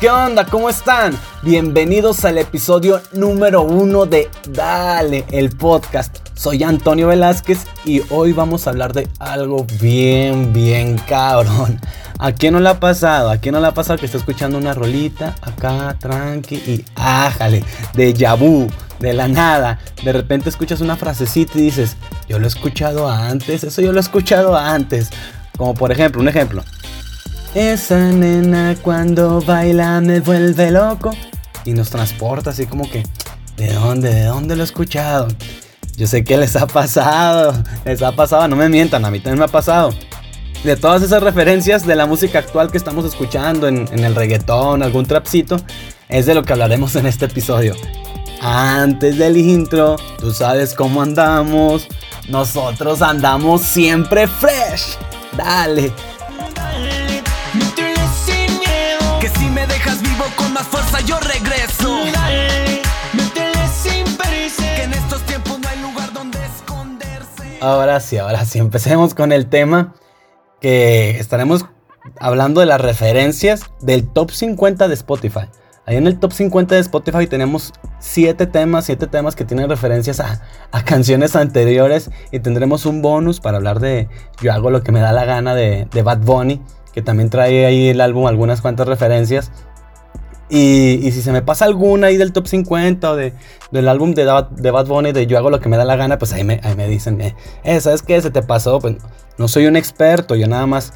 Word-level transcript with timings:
¿Qué 0.00 0.08
onda? 0.08 0.46
¿Cómo 0.46 0.70
están? 0.70 1.14
Bienvenidos 1.42 2.24
al 2.24 2.38
episodio 2.38 3.02
número 3.12 3.60
uno 3.60 4.06
de 4.06 4.30
Dale, 4.48 5.26
el 5.30 5.50
podcast. 5.50 6.16
Soy 6.32 6.62
Antonio 6.62 7.08
Velázquez 7.08 7.66
y 7.84 8.00
hoy 8.08 8.32
vamos 8.32 8.66
a 8.66 8.70
hablar 8.70 8.94
de 8.94 9.06
algo 9.18 9.66
bien, 9.78 10.54
bien 10.54 10.96
cabrón. 11.06 11.78
¿A 12.18 12.32
quién 12.32 12.54
no 12.54 12.60
le 12.60 12.70
ha 12.70 12.80
pasado? 12.80 13.28
¿A 13.28 13.36
quién 13.36 13.52
no 13.52 13.60
le 13.60 13.66
ha 13.66 13.74
pasado 13.74 13.98
que 13.98 14.06
está 14.06 14.16
escuchando 14.16 14.56
una 14.56 14.72
rolita 14.72 15.34
acá, 15.42 15.94
tranqui 16.00 16.54
y 16.56 16.84
ájale, 16.94 17.62
de 17.92 18.14
yabú, 18.14 18.68
de 19.00 19.12
la 19.12 19.28
nada? 19.28 19.80
De 20.02 20.14
repente 20.14 20.48
escuchas 20.48 20.80
una 20.80 20.96
frasecita 20.96 21.58
y 21.58 21.62
dices, 21.64 21.98
yo 22.26 22.38
lo 22.38 22.46
he 22.46 22.48
escuchado 22.48 23.06
antes, 23.06 23.64
eso 23.64 23.82
yo 23.82 23.92
lo 23.92 23.98
he 23.98 24.00
escuchado 24.00 24.56
antes. 24.56 25.10
Como 25.58 25.74
por 25.74 25.92
ejemplo, 25.92 26.22
un 26.22 26.28
ejemplo. 26.28 26.64
Esa 27.54 27.98
nena 28.12 28.76
cuando 28.80 29.40
baila 29.40 30.00
me 30.00 30.20
vuelve 30.20 30.70
loco. 30.70 31.10
Y 31.64 31.72
nos 31.72 31.90
transporta 31.90 32.50
así 32.50 32.64
como 32.64 32.88
que, 32.88 33.02
¿de 33.56 33.72
dónde? 33.72 34.14
¿De 34.14 34.24
dónde 34.26 34.54
lo 34.54 34.62
he 34.62 34.64
escuchado? 34.64 35.26
Yo 35.96 36.06
sé 36.06 36.22
que 36.22 36.36
les 36.36 36.54
ha 36.54 36.68
pasado, 36.68 37.52
les 37.84 38.02
ha 38.02 38.12
pasado, 38.12 38.46
no 38.46 38.54
me 38.54 38.68
mientan, 38.68 39.04
a 39.04 39.10
mí 39.10 39.18
también 39.18 39.40
me 39.40 39.44
ha 39.46 39.48
pasado. 39.48 39.92
De 40.62 40.76
todas 40.76 41.02
esas 41.02 41.24
referencias 41.24 41.84
de 41.84 41.96
la 41.96 42.06
música 42.06 42.38
actual 42.38 42.70
que 42.70 42.78
estamos 42.78 43.04
escuchando 43.04 43.66
en, 43.66 43.86
el 43.92 44.14
reggaetón, 44.14 44.84
algún 44.84 45.04
trapcito, 45.04 45.56
es 46.08 46.26
de 46.26 46.34
lo 46.34 46.44
que 46.44 46.52
hablaremos 46.52 46.94
en 46.94 47.06
este 47.06 47.24
episodio. 47.24 47.74
Antes 48.40 49.18
del 49.18 49.36
intro, 49.36 49.96
tú 50.20 50.30
sabes 50.30 50.72
cómo 50.72 51.02
andamos. 51.02 51.88
Nosotros 52.28 53.02
andamos 53.02 53.62
siempre 53.62 54.28
fresh. 54.28 54.96
Dale, 55.36 55.92
fuerza 60.64 61.00
yo 61.00 61.18
regreso. 61.20 61.98
Que 64.58 64.82
en 64.82 64.92
estos 64.92 65.22
tiempos 65.22 65.58
no 65.58 65.68
hay 65.68 65.80
lugar 65.80 66.12
donde 66.12 66.38
esconderse. 66.44 67.58
Ahora 67.60 68.00
sí, 68.00 68.18
ahora 68.18 68.44
sí, 68.44 68.58
empecemos 68.58 69.14
con 69.14 69.32
el 69.32 69.48
tema 69.48 69.94
que 70.60 71.18
estaremos 71.18 71.66
hablando 72.18 72.60
de 72.60 72.66
las 72.66 72.80
referencias 72.80 73.62
del 73.80 74.06
top 74.06 74.30
50 74.30 74.88
de 74.88 74.94
Spotify. 74.94 75.48
Ahí 75.86 75.96
en 75.96 76.06
el 76.06 76.18
top 76.18 76.32
50 76.32 76.74
de 76.74 76.80
Spotify 76.82 77.26
tenemos 77.26 77.72
7 77.98 78.46
temas, 78.46 78.84
7 78.84 79.06
temas 79.06 79.34
que 79.34 79.44
tienen 79.44 79.68
referencias 79.68 80.20
a, 80.20 80.42
a, 80.70 80.84
canciones 80.84 81.34
anteriores 81.34 82.10
y 82.30 82.40
tendremos 82.40 82.86
un 82.86 83.02
bonus 83.02 83.40
para 83.40 83.56
hablar 83.56 83.80
de 83.80 84.08
Yo 84.40 84.52
hago 84.52 84.70
lo 84.70 84.82
que 84.82 84.92
me 84.92 85.00
da 85.00 85.12
la 85.12 85.24
gana 85.24 85.54
de, 85.54 85.88
de 85.90 86.02
Bad 86.02 86.18
Bunny, 86.18 86.62
que 86.92 87.02
también 87.02 87.30
trae 87.30 87.66
ahí 87.66 87.88
el 87.88 88.00
álbum 88.00 88.26
algunas 88.26 88.60
cuantas 88.60 88.86
referencias. 88.86 89.50
Y, 90.52 91.10
si 91.12 91.22
se 91.22 91.30
me 91.30 91.42
pasa 91.42 91.64
alguna 91.64 92.08
ahí 92.08 92.16
del 92.16 92.32
top 92.32 92.48
50 92.48 93.12
o 93.12 93.16
de, 93.16 93.32
del 93.70 93.88
álbum 93.88 94.14
de, 94.14 94.24
de, 94.24 94.70
Bad 94.72 94.86
Bunny, 94.86 95.12
de 95.12 95.28
Yo 95.28 95.38
hago 95.38 95.48
lo 95.48 95.60
que 95.60 95.68
me 95.68 95.76
da 95.76 95.84
la 95.84 95.94
gana, 95.94 96.18
pues 96.18 96.32
ahí 96.32 96.42
me, 96.42 96.60
ahí 96.64 96.74
me 96.74 96.88
dicen, 96.88 97.20
eh, 97.20 97.36
eh, 97.62 97.80
¿sabes 97.80 98.02
qué? 98.02 98.20
Se 98.20 98.32
te 98.32 98.42
pasó. 98.42 98.80
Pues 98.80 98.96
no 99.38 99.46
soy 99.46 99.66
un 99.66 99.76
experto, 99.76 100.34
yo 100.34 100.48
nada 100.48 100.66
más 100.66 100.92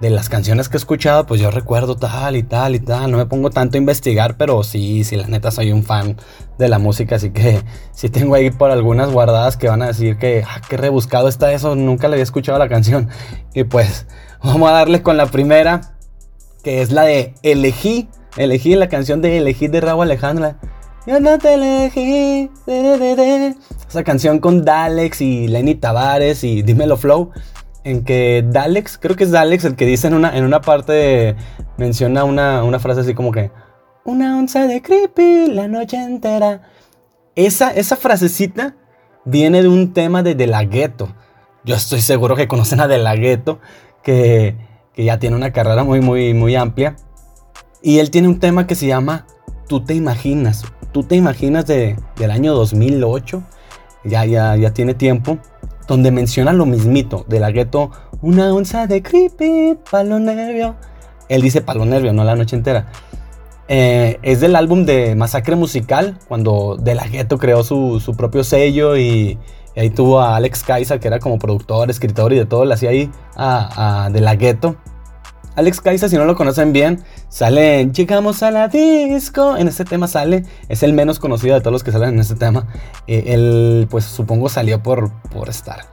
de 0.00 0.10
las 0.10 0.28
canciones 0.28 0.68
que 0.68 0.76
he 0.76 0.78
escuchado, 0.78 1.24
pues 1.24 1.40
yo 1.40 1.50
recuerdo 1.50 1.96
tal 1.96 2.36
y 2.36 2.42
tal 2.42 2.74
y 2.74 2.80
tal. 2.80 3.12
No 3.12 3.16
me 3.16 3.26
pongo 3.26 3.50
tanto 3.50 3.76
a 3.76 3.78
investigar, 3.78 4.36
pero 4.36 4.64
sí, 4.64 5.04
sí, 5.04 5.14
la 5.14 5.28
neta 5.28 5.52
soy 5.52 5.70
un 5.70 5.84
fan 5.84 6.16
de 6.58 6.68
la 6.68 6.80
música, 6.80 7.16
así 7.16 7.30
que 7.30 7.62
sí 7.92 8.08
tengo 8.08 8.34
ahí 8.34 8.50
por 8.50 8.72
algunas 8.72 9.10
guardadas 9.10 9.56
que 9.56 9.68
van 9.68 9.82
a 9.82 9.86
decir 9.86 10.18
que, 10.18 10.44
ah, 10.46 10.60
qué 10.68 10.76
rebuscado 10.76 11.28
está 11.28 11.52
eso, 11.52 11.76
nunca 11.76 12.08
le 12.08 12.14
había 12.14 12.24
escuchado 12.24 12.58
la 12.58 12.68
canción. 12.68 13.08
Y 13.54 13.64
pues 13.64 14.06
vamos 14.42 14.68
a 14.68 14.72
darle 14.72 15.00
con 15.00 15.16
la 15.16 15.24
primera, 15.26 15.96
que 16.62 16.82
es 16.82 16.92
la 16.92 17.04
de 17.04 17.32
Elegí 17.42 18.10
Elegí 18.36 18.74
la 18.74 18.88
canción 18.88 19.22
de 19.22 19.38
Elegí 19.38 19.68
de 19.68 19.80
Raúl 19.80 20.02
Alejandra. 20.02 20.58
Yo 21.06 21.20
no 21.20 21.38
te 21.38 21.54
elegí. 21.54 22.50
Esa 23.88 24.04
canción 24.04 24.40
con 24.40 24.64
Dalex 24.64 25.20
y 25.20 25.48
Lenny 25.48 25.76
Tavares 25.76 26.44
y 26.44 26.62
Dímelo 26.62 26.96
Flow. 26.96 27.30
En 27.84 28.04
que 28.04 28.44
Dalex, 28.46 28.98
creo 28.98 29.14
que 29.14 29.24
es 29.24 29.30
Dalex 29.30 29.64
el 29.64 29.76
que 29.76 29.86
dice 29.86 30.08
en 30.08 30.14
una, 30.14 30.36
en 30.36 30.44
una 30.44 30.60
parte, 30.60 31.36
menciona 31.76 32.24
una, 32.24 32.64
una 32.64 32.80
frase 32.80 33.02
así 33.02 33.14
como 33.14 33.30
que, 33.30 33.52
una 34.04 34.38
onza 34.38 34.66
de 34.66 34.82
creepy 34.82 35.46
la 35.48 35.68
noche 35.68 35.96
entera. 35.96 36.62
Esa, 37.36 37.70
esa 37.70 37.96
frasecita 37.96 38.74
viene 39.24 39.62
de 39.62 39.68
un 39.68 39.92
tema 39.92 40.22
de 40.22 40.34
De 40.34 40.46
La 40.46 40.64
Ghetto. 40.64 41.08
Yo 41.64 41.76
estoy 41.76 42.00
seguro 42.00 42.34
que 42.34 42.48
conocen 42.48 42.80
a 42.80 42.88
De 42.88 42.98
La 42.98 43.14
Ghetto, 43.14 43.60
que, 44.02 44.56
que 44.92 45.04
ya 45.04 45.18
tiene 45.18 45.36
una 45.36 45.52
carrera 45.52 45.84
muy, 45.84 46.00
muy, 46.00 46.34
muy 46.34 46.56
amplia. 46.56 46.96
Y 47.86 48.00
él 48.00 48.10
tiene 48.10 48.26
un 48.26 48.40
tema 48.40 48.66
que 48.66 48.74
se 48.74 48.88
llama 48.88 49.26
Tú 49.68 49.78
te 49.78 49.94
imaginas. 49.94 50.64
Tú 50.90 51.04
te 51.04 51.14
imaginas 51.14 51.66
de, 51.66 51.94
del 52.16 52.32
año 52.32 52.52
2008. 52.52 53.44
Ya, 54.02 54.24
ya, 54.24 54.56
ya 54.56 54.74
tiene 54.74 54.94
tiempo. 54.94 55.38
Donde 55.86 56.10
menciona 56.10 56.52
lo 56.52 56.66
mismito. 56.66 57.24
De 57.28 57.38
la 57.38 57.52
gueto. 57.52 57.92
Una 58.22 58.52
onza 58.52 58.88
de 58.88 59.04
creepy. 59.04 59.78
Palo 59.88 60.18
nervio. 60.18 60.74
Él 61.28 61.42
dice 61.42 61.60
palo 61.60 61.84
nervio, 61.84 62.12
no 62.12 62.24
la 62.24 62.34
noche 62.34 62.56
entera. 62.56 62.90
Eh, 63.68 64.18
es 64.22 64.40
del 64.40 64.56
álbum 64.56 64.84
de 64.84 65.14
Masacre 65.14 65.54
Musical. 65.54 66.18
Cuando 66.26 66.76
De 66.76 66.96
La 66.96 67.06
Ghetto 67.06 67.38
creó 67.38 67.62
su, 67.62 68.00
su 68.00 68.16
propio 68.16 68.42
sello. 68.42 68.96
Y, 68.96 69.38
ahí 69.76 69.90
tuvo 69.90 70.18
a 70.18 70.34
Alex 70.34 70.64
Kaiser, 70.64 70.98
que 70.98 71.06
era 71.06 71.20
como 71.20 71.38
productor, 71.38 71.88
escritor 71.88 72.32
y 72.32 72.36
de 72.36 72.46
todo. 72.46 72.64
Le 72.64 72.74
hacía 72.74 72.90
ahí 72.90 73.12
a, 73.36 74.10
De 74.12 74.20
La 74.20 74.34
Ghetto. 74.34 74.74
Alex 75.56 75.80
Kaiser, 75.80 76.10
si 76.10 76.16
no 76.16 76.26
lo 76.26 76.36
conocen 76.36 76.72
bien, 76.72 77.02
sale 77.30 77.90
Llegamos 77.90 78.42
a 78.42 78.50
la 78.50 78.68
disco. 78.68 79.56
En 79.56 79.68
este 79.68 79.84
tema 79.84 80.06
sale, 80.06 80.44
es 80.68 80.82
el 80.82 80.92
menos 80.92 81.18
conocido 81.18 81.54
de 81.54 81.60
todos 81.60 81.72
los 81.72 81.82
que 81.82 81.92
salen 81.92 82.10
en 82.10 82.20
este 82.20 82.34
tema. 82.34 82.68
Eh, 83.06 83.24
él, 83.28 83.88
pues 83.90 84.04
supongo, 84.04 84.50
salió 84.50 84.82
por, 84.82 85.10
por 85.30 85.48
estar 85.48 85.86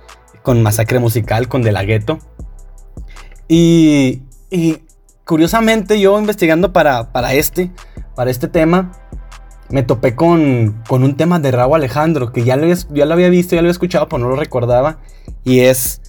con 0.44 0.62
Masacre 0.62 1.00
Musical, 1.00 1.47
con 1.47 1.62
De 1.62 1.72
La 1.72 1.84
Ghetto. 1.84 2.19
Y, 3.47 4.23
y 4.52 4.79
curiosamente, 5.25 6.00
yo 6.00 6.19
investigando 6.19 6.73
para, 6.73 7.13
para, 7.13 7.34
este, 7.34 7.72
para 8.16 8.29
este 8.29 8.50
tema, 8.50 8.91
me 9.69 9.84
topé 9.84 10.13
con, 10.13 10.84
con 10.88 11.03
un 11.03 11.16
tema 11.16 11.40
de 11.40 11.52
Raúl 11.52 11.75
Alejandro, 11.75 12.34
que 12.34 12.44
ya 12.44 12.57
lo, 12.57 12.68
ya 12.68 13.06
lo 13.06 13.13
había 13.13 13.29
visto, 13.29 13.56
ya 13.56 13.62
lo 13.62 13.68
había 13.68 13.72
escuchado, 13.72 14.09
pero 14.09 14.19
no 14.19 14.29
lo 14.29 14.35
recordaba. 14.35 15.00
Y 15.46 15.62
es. 15.62 16.02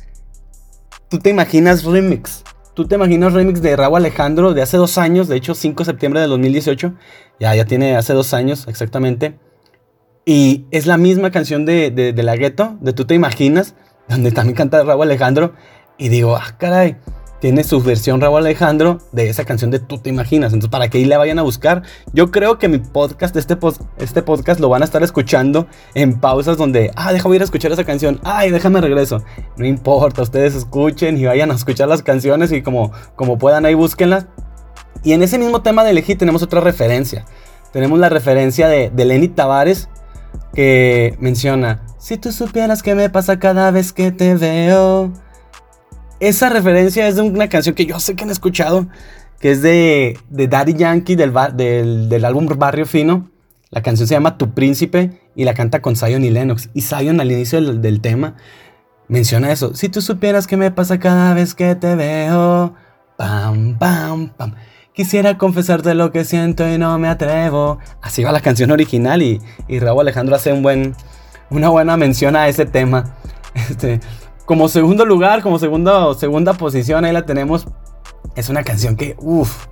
¿Tú 1.09 1.20
te 1.20 1.31
imaginas 1.31 1.84
remix? 1.84 2.43
¿Tú 2.74 2.88
te 2.88 2.96
imaginas 2.96 3.32
remix 3.32 3.62
de 3.62 3.76
Raúl 3.76 3.98
Alejandro 3.98 4.52
de 4.52 4.60
hace 4.60 4.76
dos 4.76 4.98
años? 4.98 5.28
De 5.28 5.36
hecho, 5.36 5.54
5 5.54 5.84
de 5.84 5.84
septiembre 5.84 6.20
de 6.20 6.26
2018. 6.26 6.94
Ya, 7.38 7.54
ya 7.54 7.64
tiene 7.66 7.96
hace 7.96 8.14
dos 8.14 8.34
años 8.34 8.66
exactamente. 8.66 9.38
Y 10.24 10.66
es 10.72 10.86
la 10.86 10.98
misma 10.98 11.30
canción 11.30 11.66
de, 11.66 11.92
de, 11.92 12.12
de 12.12 12.22
La 12.24 12.34
Gueto, 12.34 12.76
de 12.80 12.92
Tú 12.92 13.04
te 13.04 13.14
imaginas, 13.14 13.76
donde 14.08 14.32
también 14.32 14.56
canta 14.56 14.82
Raúl 14.82 15.02
Alejandro. 15.02 15.52
Y 15.98 16.08
digo, 16.08 16.34
ah, 16.34 16.56
caray, 16.58 16.96
tiene 17.44 17.62
su 17.62 17.82
versión 17.82 18.22
Raúl 18.22 18.38
Alejandro 18.38 19.00
de 19.12 19.28
esa 19.28 19.44
canción 19.44 19.71
de 19.71 19.78
Tú 19.78 19.99
te 19.99 20.09
imaginas. 20.09 20.55
Entonces, 20.55 20.71
para 20.71 20.88
que 20.88 20.97
ahí 20.97 21.05
le 21.05 21.15
vayan 21.19 21.38
a 21.38 21.43
buscar. 21.43 21.82
Yo 22.15 22.31
creo 22.31 22.56
que 22.56 22.71
mi 22.71 22.78
podcast, 22.78 23.37
este, 23.37 23.59
este 23.99 24.22
podcast, 24.22 24.60
lo 24.60 24.71
van 24.71 24.81
a 24.81 24.87
estar 24.87 25.03
escuchando 25.03 25.66
en 25.94 26.19
pausas 26.21 26.56
donde, 26.56 26.91
ah, 26.97 27.12
déjame 27.12 27.37
ir 27.37 27.43
a 27.43 27.44
escuchar 27.44 27.71
esa 27.71 27.84
canción. 27.84 28.19
Ay, 28.25 28.50
déjame 28.50 28.81
regreso. 28.81 29.22
No 29.59 29.66
importa, 29.66 30.22
ustedes 30.22 30.55
escuchen 30.55 31.19
y 31.19 31.27
vayan 31.27 31.50
a 31.50 31.55
escuchar 31.55 31.87
las 31.87 32.03
canciones 32.03 32.50
y 32.50 32.62
como, 32.62 32.93
como 33.15 33.37
puedan 33.37 33.66
ahí 33.66 33.75
búsquenlas. 33.75 34.25
Y 35.03 35.12
en 35.12 35.22
ese 35.22 35.38
mismo 35.38 35.61
tema 35.61 35.84
de 35.84 35.91
elegir 35.91 36.16
tenemos 36.16 36.43
otra 36.43 36.62
referencia. 36.62 37.26
Tenemos 37.75 37.99
la 37.99 38.09
referencia 38.09 38.69
de, 38.69 38.88
de 38.88 39.05
Lenny 39.05 39.29
Tavares 39.29 39.90
que 40.55 41.14
menciona, 41.20 41.85
si 41.99 42.17
tú 42.17 42.32
supieras 42.32 42.82
qué 42.82 42.94
me 42.94 43.11
pasa 43.11 43.38
cada 43.38 43.70
vez 43.70 43.93
que 43.93 44.12
te 44.12 44.35
veo. 44.35 45.12
Esa 46.25 46.49
referencia 46.49 47.06
es 47.06 47.17
de 47.17 47.21
una 47.23 47.50
canción 47.50 47.75
que 47.75 47.85
yo 47.85 48.00
sé 48.00 48.17
que 48.17 48.25
han 48.25 48.31
escuchado, 48.31 48.87
que 49.41 49.50
es 49.50 49.61
de, 49.61 50.19
de 50.31 50.49
Daddy 50.49 50.73
Yankee 50.73 51.17
del, 51.17 51.35
del, 51.55 52.09
del, 52.09 52.25
álbum 52.25 52.47
Barrio 52.47 52.87
Fino. 52.87 53.29
La 53.69 53.82
canción 53.82 54.09
se 54.09 54.15
llama 54.15 54.38
Tu 54.38 54.55
Príncipe 54.55 55.21
y 55.37 55.44
la 55.44 55.53
canta 55.53 55.82
con 55.82 55.97
Zion 55.97 56.25
y 56.25 56.31
Lennox. 56.31 56.71
Y 56.73 56.81
Zion 56.81 57.21
al 57.21 57.31
inicio 57.31 57.61
del, 57.61 57.82
del 57.82 58.00
tema 58.00 58.37
menciona 59.06 59.53
eso. 59.53 59.75
Si 59.75 59.91
tú 59.91 60.00
supieras 60.00 60.47
qué 60.47 60.56
me 60.56 60.71
pasa 60.71 60.99
cada 60.99 61.35
vez 61.35 61.55
que 61.55 61.75
te 61.75 61.94
veo. 61.94 62.75
Pam, 63.19 63.79
pam, 63.79 64.31
pam. 64.31 64.55
Quisiera 64.94 65.37
confesarte 65.37 65.94
lo 65.94 66.11
que 66.11 66.25
siento 66.25 66.67
y 66.67 66.79
no 66.79 66.99
me 66.99 67.09
atrevo. 67.09 67.81
Así 68.00 68.25
va 68.25 68.32
la 68.32 68.41
canción 68.41 68.71
original 68.71 69.21
y, 69.21 69.43
y 69.69 69.79
Raúl 69.79 70.00
Alejandro 70.00 70.37
hace 70.37 70.55
un 70.55 70.62
buen, 70.62 70.94
una 71.50 71.69
buena 71.69 71.99
mención 71.99 72.35
a 72.35 72.49
ese 72.49 72.65
tema. 72.65 73.15
Este, 73.71 74.00
como 74.44 74.69
segundo 74.69 75.05
lugar, 75.05 75.43
como 75.43 75.58
segunda, 75.58 76.14
segunda 76.14 76.55
posición, 76.55 77.05
ahí 77.05 77.12
la 77.12 77.26
tenemos. 77.26 77.67
Es 78.37 78.49
una 78.49 78.62
canción 78.62 78.96
que, 78.96 79.17
uff, 79.19 79.67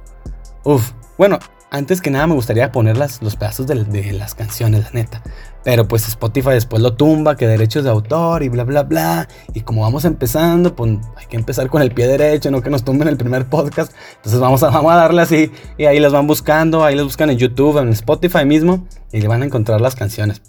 uff. 0.65 0.93
Bueno, 1.19 1.39
antes 1.71 2.01
que 2.01 2.11
nada 2.11 2.27
me 2.27 2.35
gustaría 2.35 2.71
poner 2.71 2.97
las, 2.97 3.23
los 3.23 3.37
pedazos 3.37 3.67
de, 3.67 3.85
de, 3.85 4.13
las 4.13 4.35
canciones, 4.35 4.85
la 4.85 4.91
neta. 4.91 5.23
Pero 5.65 5.89
pues 5.89 6.07
Spotify 6.09 6.51
después 6.51 6.83
lo 6.83 6.95
tumba, 6.95 7.37
que 7.37 7.47
derechos 7.47 7.85
de 7.85 7.91
autor 7.91 8.43
y 8.43 8.49
bla, 8.49 8.65
bla, 8.65 8.83
bla. 8.83 9.29
Y 9.55 9.63
como 9.63 9.83
vamos 9.83 10.05
empezando, 10.05 10.75
pues 10.77 10.99
hay 11.17 11.27
que 11.27 11.37
empezar 11.37 11.69
con 11.71 11.81
el 11.81 11.93
pie 11.93 12.09
derecho, 12.09 12.51
no 12.51 12.61
que 12.61 12.71
nos 12.71 12.85
tumben 12.85 13.09
el 13.09 13.17
primer 13.17 13.47
podcast. 13.47 13.93
Entonces 14.17 14.41
vamos 14.41 14.63
a, 14.63 14.71
vamos 14.71 14.93
a 14.93 14.97
darle 14.97 15.23
así. 15.23 15.51
Y 15.79 15.87
ahí 15.87 15.99
las 15.99 16.13
van 16.13 16.27
buscando, 16.27 16.85
ahí 16.85 16.95
las 16.95 17.05
buscan 17.05 17.31
en 17.31 17.39
YouTube, 17.39 17.79
en 17.79 17.89
Spotify 17.91 18.45
mismo. 18.45 18.87
Y 19.11 19.21
le 19.21 19.29
van 19.29 19.43
a 19.43 19.47
encontrar 19.47 19.81
las 19.81 19.95
canciones. 19.95 20.43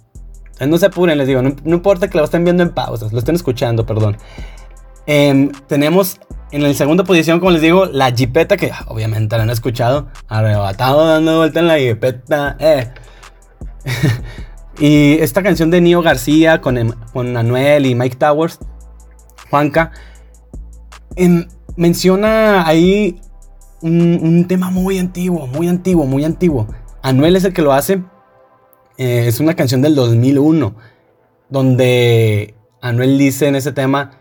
Entonces 0.54 0.70
no 0.70 0.78
se 0.78 0.86
apuren, 0.86 1.18
les 1.18 1.28
digo, 1.28 1.42
no, 1.42 1.54
importa 1.66 2.10
que 2.10 2.18
lo 2.18 2.24
estén 2.24 2.44
viendo 2.44 2.64
en 2.64 2.70
pausas, 2.70 3.12
lo 3.12 3.20
estén 3.20 3.36
escuchando, 3.36 3.86
perdón. 3.86 4.18
Eh, 5.08 5.52
tenemos 5.68 6.20
en 6.52 6.62
la 6.62 6.74
segunda 6.74 7.04
posición, 7.04 7.40
como 7.40 7.52
les 7.52 7.62
digo, 7.62 7.86
la 7.88 8.12
Jeepeta, 8.12 8.58
que 8.58 8.72
obviamente 8.88 9.36
la 9.36 9.44
han 9.44 9.50
escuchado. 9.50 10.08
Arrebatado 10.28 11.08
dando 11.08 11.38
vuelta 11.38 11.60
en 11.60 11.68
la 11.68 11.80
Jeepeta. 11.80 12.56
Eh. 12.60 12.92
y 14.80 15.14
esta 15.20 15.42
canción 15.42 15.72
de 15.72 15.82
Nio 15.82 16.04
García 16.04 16.62
con, 16.62 16.78
em, 16.78 16.92
con 17.12 17.36
Anuel 17.36 17.88
y 17.88 17.96
Mike 17.96 18.18
Towers, 18.18 18.60
Juanca, 19.50 19.92
em, 21.16 21.48
menciona 21.76 22.68
ahí 22.68 23.20
un, 23.82 24.46
tema 24.48 24.70
muy 24.70 25.00
antiguo, 25.00 25.48
muy 25.48 25.68
antiguo, 25.68 26.06
muy 26.06 26.24
antiguo. 26.24 26.68
Anuel 27.02 27.36
es 27.36 27.44
el 27.44 27.54
que 27.54 27.62
lo 27.62 27.74
hace. 27.74 28.04
Eh, 28.98 29.26
es 29.28 29.40
una 29.40 29.56
canción 29.56 29.82
del 29.82 29.96
2001, 29.96 30.76
donde 31.50 32.56
Anuel 32.82 33.18
dice 33.18 33.48
en 33.48 33.56
ese 33.56 33.72
tema 33.72 34.12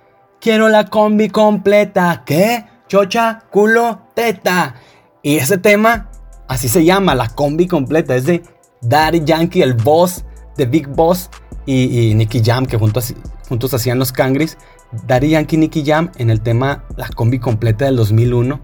Quiero 0.40 0.69
la 0.69 0.86
combi 0.86 1.28
completa. 1.28 2.24
¿Qué? 2.26 2.64
Chocha, 2.88 3.44
culo, 3.50 4.00
teta. 4.14 4.74
Y 5.22 5.36
ese 5.36 5.56
tema, 5.56 6.10
así 6.48 6.69
se 6.69 6.84
llama, 6.84 7.14
la 7.14 7.28
combi 7.28 7.69
completa. 7.69 8.16
Es 8.16 8.26
de 8.26 8.42
Daddy 8.80 9.22
Yankee, 9.24 9.62
el 9.62 9.74
boss 9.74 10.24
de 10.56 10.66
Big 10.66 10.88
Boss 10.88 11.30
y, 11.64 12.10
y 12.10 12.14
Nicky 12.14 12.42
Jam, 12.44 12.66
que 12.66 12.76
juntos, 12.76 13.14
juntos 13.48 13.72
hacían 13.72 14.00
los 14.00 14.10
cangris. 14.10 14.58
Daddy 15.06 15.30
Yankee 15.30 15.56
Nicky 15.56 15.84
Jam 15.84 16.10
en 16.19 16.28
el 16.30 16.40
tema 16.40 16.84
La 16.96 17.08
combi 17.08 17.38
completa 17.38 17.84
del 17.84 17.96
2001. 17.96 18.60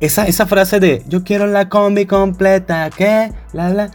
Esa, 0.00 0.26
esa 0.26 0.46
frase 0.46 0.80
de 0.80 1.02
yo 1.08 1.24
quiero 1.24 1.46
la 1.46 1.68
combi 1.68 2.04
completa, 2.04 2.90
¿qué? 2.90 3.32
La, 3.52 3.70
la. 3.70 3.90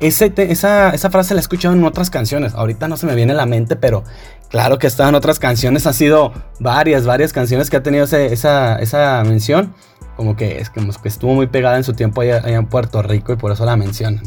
Esa, 0.00 0.90
esa 0.94 1.10
frase 1.10 1.34
la 1.34 1.40
he 1.40 1.42
escuchado 1.42 1.74
en 1.74 1.84
otras 1.84 2.10
canciones. 2.10 2.54
Ahorita 2.54 2.88
no 2.88 2.96
se 2.96 3.06
me 3.06 3.14
viene 3.14 3.32
a 3.32 3.36
la 3.36 3.46
mente, 3.46 3.76
pero 3.76 4.04
Claro 4.50 4.80
que 4.80 4.88
están 4.88 5.14
otras 5.14 5.38
canciones, 5.38 5.86
ha 5.86 5.92
sido 5.92 6.32
varias, 6.58 7.06
varias 7.06 7.32
canciones 7.32 7.70
que 7.70 7.76
ha 7.76 7.84
tenido 7.84 8.04
esa, 8.04 8.80
esa 8.80 9.22
mención. 9.24 9.72
Como 10.16 10.34
que, 10.36 10.58
es, 10.58 10.70
que 10.70 11.08
estuvo 11.08 11.34
muy 11.34 11.46
pegada 11.46 11.76
en 11.76 11.84
su 11.84 11.92
tiempo 11.92 12.20
allá, 12.20 12.42
en 12.44 12.66
Puerto 12.66 13.00
Rico 13.00 13.32
y 13.32 13.36
por 13.36 13.52
eso 13.52 13.64
la 13.64 13.76
mencionan. 13.76 14.24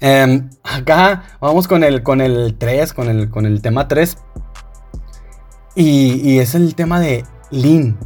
Eh, 0.00 0.42
acá 0.62 1.24
vamos 1.38 1.68
con 1.68 1.84
el, 1.84 2.02
con 2.02 2.22
el 2.22 2.56
3, 2.58 2.94
con 2.94 3.10
el, 3.10 3.30
con 3.30 3.44
el 3.44 3.60
tema 3.60 3.88
3. 3.88 4.16
Y, 5.76 6.22
y, 6.24 6.38
es 6.38 6.54
el 6.54 6.74
tema 6.74 6.98
de 6.98 7.24
Lin. 7.50 7.98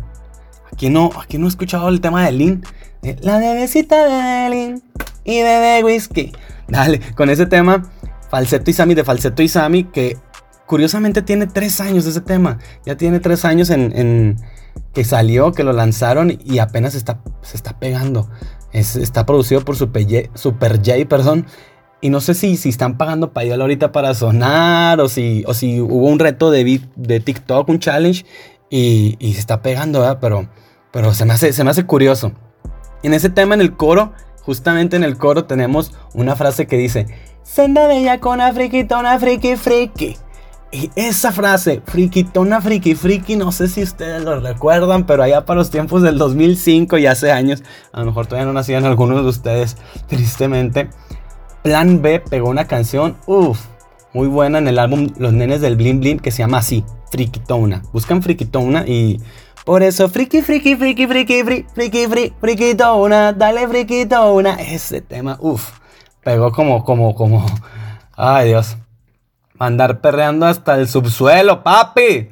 Aquí 0.72 0.90
no, 0.90 1.10
aquí 1.22 1.38
no 1.38 1.46
he 1.46 1.48
escuchado 1.48 1.88
el 1.90 2.00
tema 2.00 2.24
de 2.24 2.32
Lin. 2.32 2.64
Eh, 3.02 3.16
la 3.20 3.38
bebecita 3.38 4.04
de 4.04 4.50
Lin 4.50 4.82
y 5.28 5.42
bebé 5.42 5.84
whisky. 5.84 6.32
Dale, 6.68 7.00
con 7.14 7.28
ese 7.28 7.44
tema, 7.44 7.82
Falseto 8.30 8.70
y 8.70 8.74
Sammy 8.74 8.94
de 8.94 9.04
Falseto 9.04 9.42
y 9.42 9.48
Sammy, 9.48 9.84
que 9.84 10.16
curiosamente 10.66 11.20
tiene 11.20 11.46
tres 11.46 11.82
años 11.82 12.06
ese 12.06 12.22
tema. 12.22 12.58
Ya 12.86 12.96
tiene 12.96 13.20
tres 13.20 13.44
años 13.44 13.68
en, 13.68 14.36
que 14.94 15.04
salió, 15.04 15.52
que 15.52 15.64
lo 15.64 15.74
lanzaron 15.74 16.38
y 16.42 16.60
apenas 16.60 16.94
está, 16.94 17.22
se 17.42 17.58
está 17.58 17.78
pegando. 17.78 18.30
está 18.72 19.26
producido 19.26 19.62
por 19.66 19.76
Super 19.76 20.04
J, 20.04 20.30
Super 20.34 20.78
J, 20.78 21.06
perdón. 21.06 21.44
Y 22.00 22.08
no 22.08 22.22
sé 22.22 22.32
si, 22.32 22.56
si 22.56 22.70
están 22.70 22.96
pagando 22.96 23.34
payola 23.34 23.64
ahorita 23.64 23.92
para 23.92 24.14
sonar 24.14 24.98
o 25.00 25.10
si, 25.10 25.44
o 25.46 25.52
si 25.52 25.78
hubo 25.80 26.06
un 26.06 26.20
reto 26.20 26.50
de, 26.50 26.80
de 26.96 27.20
TikTok, 27.20 27.68
un 27.68 27.80
challenge 27.80 28.24
y, 28.70 29.16
y 29.18 29.34
se 29.34 29.40
está 29.40 29.60
pegando, 29.60 30.00
¿verdad? 30.00 30.18
Pero, 30.22 30.48
pero 30.90 31.12
se, 31.12 31.26
me 31.26 31.34
hace, 31.34 31.52
se 31.52 31.64
me 31.64 31.70
hace 31.70 31.84
curioso. 31.84 32.32
En 33.02 33.14
ese 33.14 33.30
tema, 33.30 33.54
en 33.54 33.60
el 33.60 33.76
coro, 33.76 34.12
justamente 34.48 34.96
en 34.96 35.04
el 35.04 35.18
coro 35.18 35.44
tenemos 35.44 35.92
una 36.14 36.34
frase 36.34 36.66
que 36.66 36.78
dice: 36.78 37.06
Senda 37.42 37.86
bella 37.86 38.18
con 38.18 38.40
afriquitona, 38.40 39.18
friki, 39.18 39.56
friki. 39.56 40.16
Y 40.72 40.90
esa 40.96 41.32
frase, 41.32 41.82
friquitona, 41.84 42.62
friki, 42.62 42.94
friki, 42.94 43.36
no 43.36 43.52
sé 43.52 43.68
si 43.68 43.82
ustedes 43.82 44.24
lo 44.24 44.40
recuerdan, 44.40 45.04
pero 45.04 45.22
allá 45.22 45.44
para 45.44 45.58
los 45.58 45.68
tiempos 45.68 46.00
del 46.00 46.16
2005 46.16 46.96
y 46.96 47.04
hace 47.04 47.30
años, 47.30 47.62
a 47.92 48.00
lo 48.00 48.06
mejor 48.06 48.26
todavía 48.26 48.46
no 48.46 48.54
nacían 48.54 48.86
algunos 48.86 49.22
de 49.22 49.28
ustedes, 49.28 49.76
tristemente. 50.06 50.88
Plan 51.62 52.00
B 52.00 52.20
pegó 52.20 52.48
una 52.48 52.66
canción, 52.66 53.18
uff, 53.26 53.60
muy 54.14 54.28
buena 54.28 54.56
en 54.56 54.68
el 54.68 54.78
álbum 54.78 55.10
Los 55.18 55.34
Nenes 55.34 55.60
del 55.60 55.76
Blin 55.76 56.00
Blin 56.00 56.20
que 56.20 56.30
se 56.30 56.38
llama 56.38 56.58
así, 56.58 56.86
Friquitona. 57.10 57.82
Buscan 57.92 58.22
Friquitona 58.22 58.86
y 58.86 59.20
por 59.68 59.82
eso, 59.82 60.08
friki, 60.08 60.40
friki, 60.40 60.76
friki, 60.76 61.06
friki, 61.06 61.44
friki, 61.44 61.66
friki, 61.74 62.06
friki, 62.08 62.34
friquitona, 62.40 63.34
dale 63.34 63.68
friquitona. 63.68 64.54
Ese 64.54 65.02
tema, 65.02 65.36
uff, 65.42 65.80
pegó 66.24 66.50
como, 66.52 66.82
como, 66.82 67.14
como, 67.14 67.44
ay 68.16 68.48
Dios. 68.48 68.78
Andar 69.58 70.00
perreando 70.00 70.46
hasta 70.46 70.76
el 70.76 70.88
subsuelo, 70.88 71.62
papi. 71.62 72.30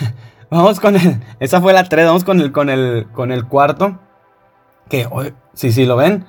vamos 0.50 0.80
con 0.80 0.96
el. 0.96 1.20
Esa 1.40 1.60
fue 1.60 1.74
la 1.74 1.84
3. 1.84 2.06
Vamos 2.06 2.24
con 2.24 2.40
el, 2.40 2.52
con 2.52 2.70
el, 2.70 3.06
con 3.12 3.32
el 3.32 3.46
cuarto. 3.46 3.98
Que 4.88 5.06
hoy, 5.10 5.34
sí, 5.52 5.72
sí, 5.72 5.84
lo 5.84 5.96
ven. 5.96 6.24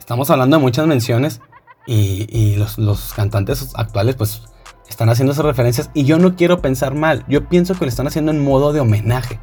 Estamos 0.00 0.28
hablando 0.28 0.56
de 0.56 0.62
muchas 0.62 0.88
menciones. 0.88 1.40
Y, 1.86 2.26
y 2.36 2.56
los, 2.56 2.78
los, 2.78 3.14
cantantes 3.14 3.70
actuales, 3.76 4.16
pues, 4.16 4.42
están 4.88 5.08
haciendo 5.08 5.34
esas 5.34 5.44
referencias. 5.44 5.92
Y 5.94 6.02
yo 6.02 6.18
no 6.18 6.34
quiero 6.34 6.60
pensar 6.60 6.96
mal. 6.96 7.24
Yo 7.28 7.48
pienso 7.48 7.74
que 7.74 7.84
lo 7.84 7.90
están 7.90 8.08
haciendo 8.08 8.32
en 8.32 8.42
modo 8.42 8.72
de 8.72 8.80
homenaje 8.80 9.38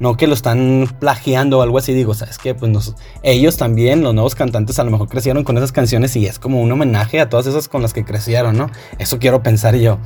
no 0.00 0.16
que 0.16 0.26
lo 0.26 0.34
están 0.34 0.88
plagiando 1.00 1.58
o 1.58 1.62
algo 1.62 1.78
así. 1.78 1.92
Digo, 1.92 2.14
¿sabes 2.14 2.38
qué? 2.38 2.54
Pues 2.54 2.94
ellos 3.22 3.56
también, 3.56 4.02
los 4.02 4.14
nuevos 4.14 4.34
cantantes, 4.34 4.78
a 4.78 4.84
lo 4.84 4.90
mejor 4.90 5.08
crecieron 5.08 5.44
con 5.44 5.56
esas 5.56 5.72
canciones 5.72 6.14
y 6.16 6.26
es 6.26 6.38
como 6.38 6.60
un 6.60 6.70
homenaje 6.70 7.20
a 7.20 7.28
todas 7.28 7.46
esas 7.46 7.68
con 7.68 7.82
las 7.82 7.92
que 7.92 8.04
crecieron, 8.04 8.56
¿no? 8.56 8.70
Eso 8.98 9.18
quiero 9.18 9.42
pensar 9.42 9.74
yo. 9.76 9.98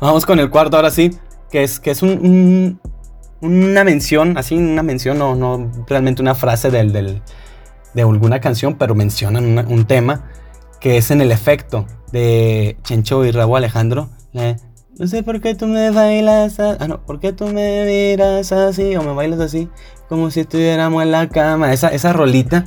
Vamos 0.00 0.26
con 0.26 0.38
el 0.38 0.50
cuarto 0.50 0.76
ahora 0.76 0.90
sí, 0.90 1.10
que 1.50 1.62
es, 1.62 1.80
que 1.80 1.90
es 1.90 2.02
un, 2.02 2.80
una 3.40 3.84
mención, 3.84 4.36
así 4.36 4.56
una 4.56 4.82
mención, 4.82 5.18
no, 5.18 5.34
no 5.34 5.70
realmente 5.86 6.22
una 6.22 6.34
frase 6.34 6.70
del, 6.70 6.92
de 6.92 8.02
alguna 8.02 8.40
canción, 8.40 8.76
pero 8.76 8.94
mencionan 8.94 9.66
un 9.70 9.84
tema 9.86 10.30
que 10.80 10.96
es 10.96 11.10
en 11.10 11.20
el 11.20 11.30
efecto 11.30 11.86
de 12.12 12.78
Chencho 12.82 13.24
y 13.24 13.30
Raúl 13.30 13.58
Alejandro. 13.58 14.10
No 15.00 15.06
sé 15.06 15.22
por 15.22 15.40
qué 15.40 15.54
tú 15.54 15.66
me 15.66 15.90
bailas 15.90 16.60
así. 16.60 16.76
Ah, 16.78 16.86
no, 16.86 17.00
¿por 17.06 17.20
qué 17.20 17.32
tú 17.32 17.46
me 17.46 17.86
miras 17.86 18.52
así? 18.52 18.94
O 18.96 19.02
me 19.02 19.14
bailas 19.14 19.40
así, 19.40 19.70
como 20.10 20.30
si 20.30 20.40
estuviéramos 20.40 21.02
en 21.02 21.10
la 21.10 21.30
cama. 21.30 21.72
Esa, 21.72 21.88
esa 21.88 22.12
rolita 22.12 22.66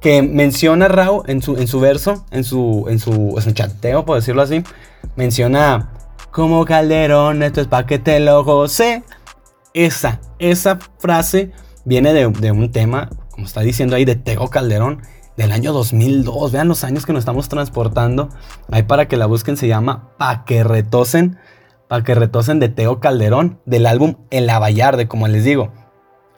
que 0.00 0.22
menciona 0.22 0.86
Raúl 0.86 1.24
en 1.26 1.42
su, 1.42 1.56
en 1.56 1.66
su 1.66 1.80
verso, 1.80 2.24
en 2.30 2.44
su, 2.44 2.86
en, 2.88 3.00
su, 3.00 3.34
en 3.36 3.42
su 3.42 3.50
chateo, 3.50 4.04
por 4.04 4.18
decirlo 4.18 4.42
así. 4.42 4.62
Menciona 5.16 5.90
como 6.30 6.64
Calderón, 6.64 7.42
esto 7.42 7.60
es 7.60 7.66
pa' 7.66 7.86
que 7.86 7.98
te 7.98 8.20
lo 8.20 8.44
goce. 8.44 9.02
Esa, 9.74 10.20
esa 10.38 10.78
frase 11.00 11.50
viene 11.84 12.12
de, 12.12 12.28
de 12.28 12.52
un 12.52 12.70
tema, 12.70 13.10
como 13.32 13.46
está 13.46 13.62
diciendo 13.62 13.96
ahí, 13.96 14.04
de 14.04 14.14
Tego 14.14 14.48
Calderón 14.48 15.02
del 15.36 15.52
año 15.52 15.72
2002. 15.72 16.52
Vean 16.52 16.68
los 16.68 16.84
años 16.84 17.06
que 17.06 17.12
nos 17.12 17.20
estamos 17.20 17.48
transportando. 17.48 18.28
Ahí 18.70 18.82
para 18.82 19.08
que 19.08 19.16
la 19.16 19.26
busquen 19.26 19.56
se 19.56 19.68
llama 19.68 20.10
Pa' 20.18 20.44
que 20.44 20.64
retosen. 20.64 21.38
Pa' 21.88 22.02
que 22.02 22.14
retosen 22.14 22.58
de 22.58 22.68
Teo 22.68 23.00
Calderón. 23.00 23.60
Del 23.66 23.86
álbum 23.86 24.16
El 24.30 24.48
Avallarde, 24.50 25.08
como 25.08 25.28
les 25.28 25.44
digo. 25.44 25.72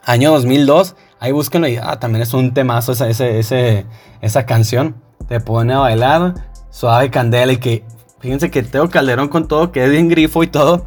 Año 0.03 0.31
2002. 0.31 0.95
Ahí 1.19 1.31
búsquenlo 1.31 1.67
y 1.67 1.77
ah, 1.77 1.99
también 1.99 2.21
es 2.21 2.33
un 2.33 2.53
temazo 2.53 2.91
esa, 2.91 3.07
esa 3.09 4.45
canción. 4.45 5.01
Te 5.27 5.39
pone 5.39 5.73
a 5.73 5.79
bailar. 5.79 6.33
Suave 6.69 7.09
candela 7.09 7.53
y 7.53 7.57
que... 7.57 7.85
Fíjense 8.19 8.49
que 8.49 8.63
Teo 8.63 8.89
Calderón 8.89 9.27
con 9.27 9.47
todo, 9.47 9.71
que 9.71 9.83
es 9.83 9.91
bien 9.91 10.09
grifo 10.09 10.41
y 10.41 10.47
todo. 10.47 10.85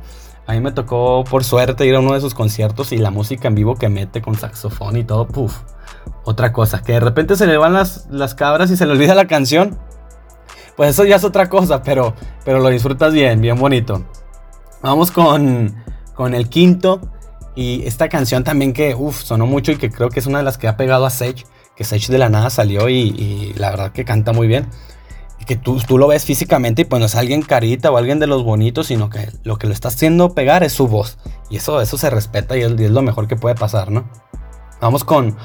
A 0.49 0.53
mí 0.53 0.61
me 0.61 0.73
tocó 0.73 1.25
por 1.25 1.45
suerte 1.45 1.87
ir 1.87 1.95
a 1.95 2.01
uno 2.01 2.15
de 2.15 2.23
sus 2.23 2.33
conciertos 2.33 2.93
y 2.93 2.97
la 2.97 3.11
música 3.11 3.49
en 3.49 3.55
vivo 3.55 3.77
que 3.77 3.91
mete 3.91 4.23
con 4.23 4.35
saxofón 4.35 4.97
y 4.97 5.05
todo. 5.05 5.29
Puf 5.29 5.55
otra 6.25 6.55
cosa. 6.55 6.83
Que 6.83 6.95
de 6.95 7.01
repente 7.01 7.37
se 7.37 7.47
le 7.47 7.59
van 7.59 7.75
las, 7.75 8.07
las 8.11 8.35
cabras 8.35 8.71
y 8.71 8.77
se 8.79 8.87
le 8.87 8.93
olvida 8.93 9.15
la 9.15 9.27
canción. 9.27 9.79
Pues 10.75 10.89
eso 10.89 11.05
ya 11.05 11.17
es 11.17 11.25
otra 11.25 11.51
cosa, 11.51 11.83
pero, 11.83 12.15
pero 12.47 12.61
lo 12.61 12.71
disfrutas 12.71 13.13
bien, 13.13 13.43
bien 13.43 13.59
bonito. 13.59 14.07
Vamos 14.81 15.11
con, 15.11 15.85
con 16.15 16.33
el 16.33 16.49
quinto. 16.49 17.03
Y 17.55 17.87
esta 17.87 18.09
canción 18.09 18.43
también 18.43 18.73
que 18.73 18.95
uf, 18.95 19.21
sonó 19.21 19.45
mucho 19.45 19.73
y 19.73 19.77
que 19.77 19.91
creo 19.91 20.09
que 20.09 20.21
es 20.21 20.27
una 20.27 20.39
de 20.39 20.45
las 20.45 20.57
que 20.57 20.67
ha 20.67 20.79
pegado 20.79 21.05
a 21.05 21.11
Sage. 21.11 21.45
Que 21.77 21.85
Sage 21.85 22.11
de 22.11 22.17
la 22.17 22.31
nada 22.31 22.49
salió 22.49 22.89
y, 22.89 23.53
la 23.59 23.69
verdad 23.69 23.93
que 23.93 24.07
canta 24.07 24.33
muy 24.33 24.49
bien. 24.49 24.67
Que 25.49 25.57
tú, 25.57 25.81
tú, 25.81 25.97
lo 25.97 26.07
ves 26.07 26.25
físicamente 26.25 26.83
y 26.83 26.85
pues 26.85 27.01
no 27.01 27.07
es 27.07 27.15
alguien 27.15 27.43
carita 27.43 27.91
o 27.91 27.97
alguien 27.97 28.21
de 28.21 28.27
los 28.27 28.45
bonitos, 28.45 28.89
sino 28.89 29.09
que 29.09 29.31
lo 29.43 29.57
que 29.57 29.67
lo 29.67 29.73
está 29.73 29.89
haciendo 29.89 30.35
pegar 30.35 30.63
es 30.63 30.75
su 30.75 30.87
voz. 30.87 31.19
Y 31.49 31.57
eso, 31.57 31.81
eso 31.81 31.97
se 31.97 32.11
respeta 32.11 32.57
y 32.57 32.61
es, 32.61 32.79
y 32.79 32.85
es 32.85 32.91
lo 32.91 33.01
mejor 33.01 33.27
que 33.27 33.37
puede 33.37 33.55
pasar, 33.55 33.91
¿no? 33.91 34.09
Vamos 34.81 35.05
con, 35.05 35.37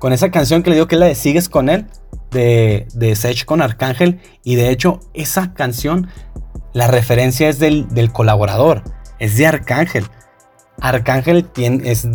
con 0.00 0.12
esa 0.12 0.32
canción 0.32 0.64
que 0.64 0.70
le 0.70 0.76
digo 0.76 0.88
que 0.88 0.96
es 0.96 1.00
la 1.00 1.06
de 1.06 1.14
Sigues 1.14 1.48
con 1.48 1.68
él, 1.68 1.86
de, 2.32 2.88
de 2.92 3.14
Sech 3.14 3.44
con 3.44 3.62
Arcángel. 3.62 4.20
Y 4.42 4.56
de 4.56 4.70
hecho, 4.70 4.98
esa 5.14 5.54
canción, 5.54 6.08
la 6.72 6.88
referencia 6.88 7.48
es 7.48 7.60
del, 7.60 7.88
del 7.94 8.12
colaborador, 8.12 8.82
es 9.20 9.36
de 9.36 9.46
Arcángel. 9.46 10.06
Arcángel 10.80 11.44
tiene, 11.44 11.88
es, 11.88 12.08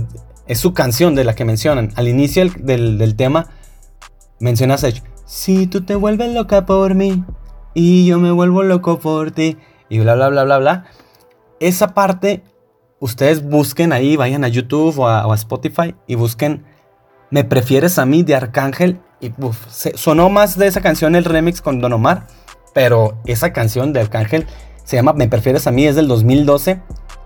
es 0.48 0.60
su 0.60 0.74
canción 0.74 1.16
de 1.16 1.24
la 1.24 1.34
que 1.34 1.46
mencionan. 1.46 1.94
Al 1.96 2.10
inicio 2.10 2.46
del, 2.60 2.98
del 2.98 3.16
tema, 3.16 3.48
menciona 4.40 4.78
Sech. 4.78 5.02
Si 5.28 5.68
tú 5.68 5.82
te 5.84 5.96
vuelves 5.96 6.34
loca 6.34 6.66
por 6.66 6.96
mí 6.96 7.26
y 7.74 8.06
yo 8.06 8.18
me 8.18 8.32
vuelvo 8.32 8.64
loco 8.64 8.98
por 8.98 9.32
ti 9.32 9.58
y 9.90 10.00
bla, 10.00 10.16
bla, 10.16 10.30
bla, 10.30 10.46
bla, 10.46 10.58
bla. 10.58 10.86
Esa 11.60 11.94
parte, 11.94 12.44
ustedes 13.02 13.44
busquen 13.44 13.92
ahí, 13.92 14.16
vayan 14.16 14.46
a 14.46 14.48
YouTube 14.48 14.98
o 14.98 15.08
a, 15.10 15.36
Spotify 15.36 15.96
y 16.08 16.16
busquen 16.16 16.64
Me 17.30 17.44
prefieres 17.44 18.00
a 18.00 18.06
mí 18.06 18.24
de 18.24 18.36
Arcángel. 18.36 19.02
Y 19.20 19.34
sonó 19.96 20.30
más 20.30 20.58
de 20.58 20.68
esa 20.68 20.80
canción 20.80 21.14
el 21.14 21.26
remix 21.26 21.62
con 21.62 21.82
Don 21.82 21.92
Omar, 21.92 22.28
pero 22.74 23.18
esa 23.26 23.52
canción 23.52 23.92
de 23.92 24.00
Arcángel 24.00 24.48
se 24.86 24.96
llama 24.96 25.12
Me 25.12 25.28
prefieres 25.28 25.68
a 25.68 25.72
mí, 25.72 25.86
es 25.86 25.98
del 25.98 26.08
2012 26.08 26.82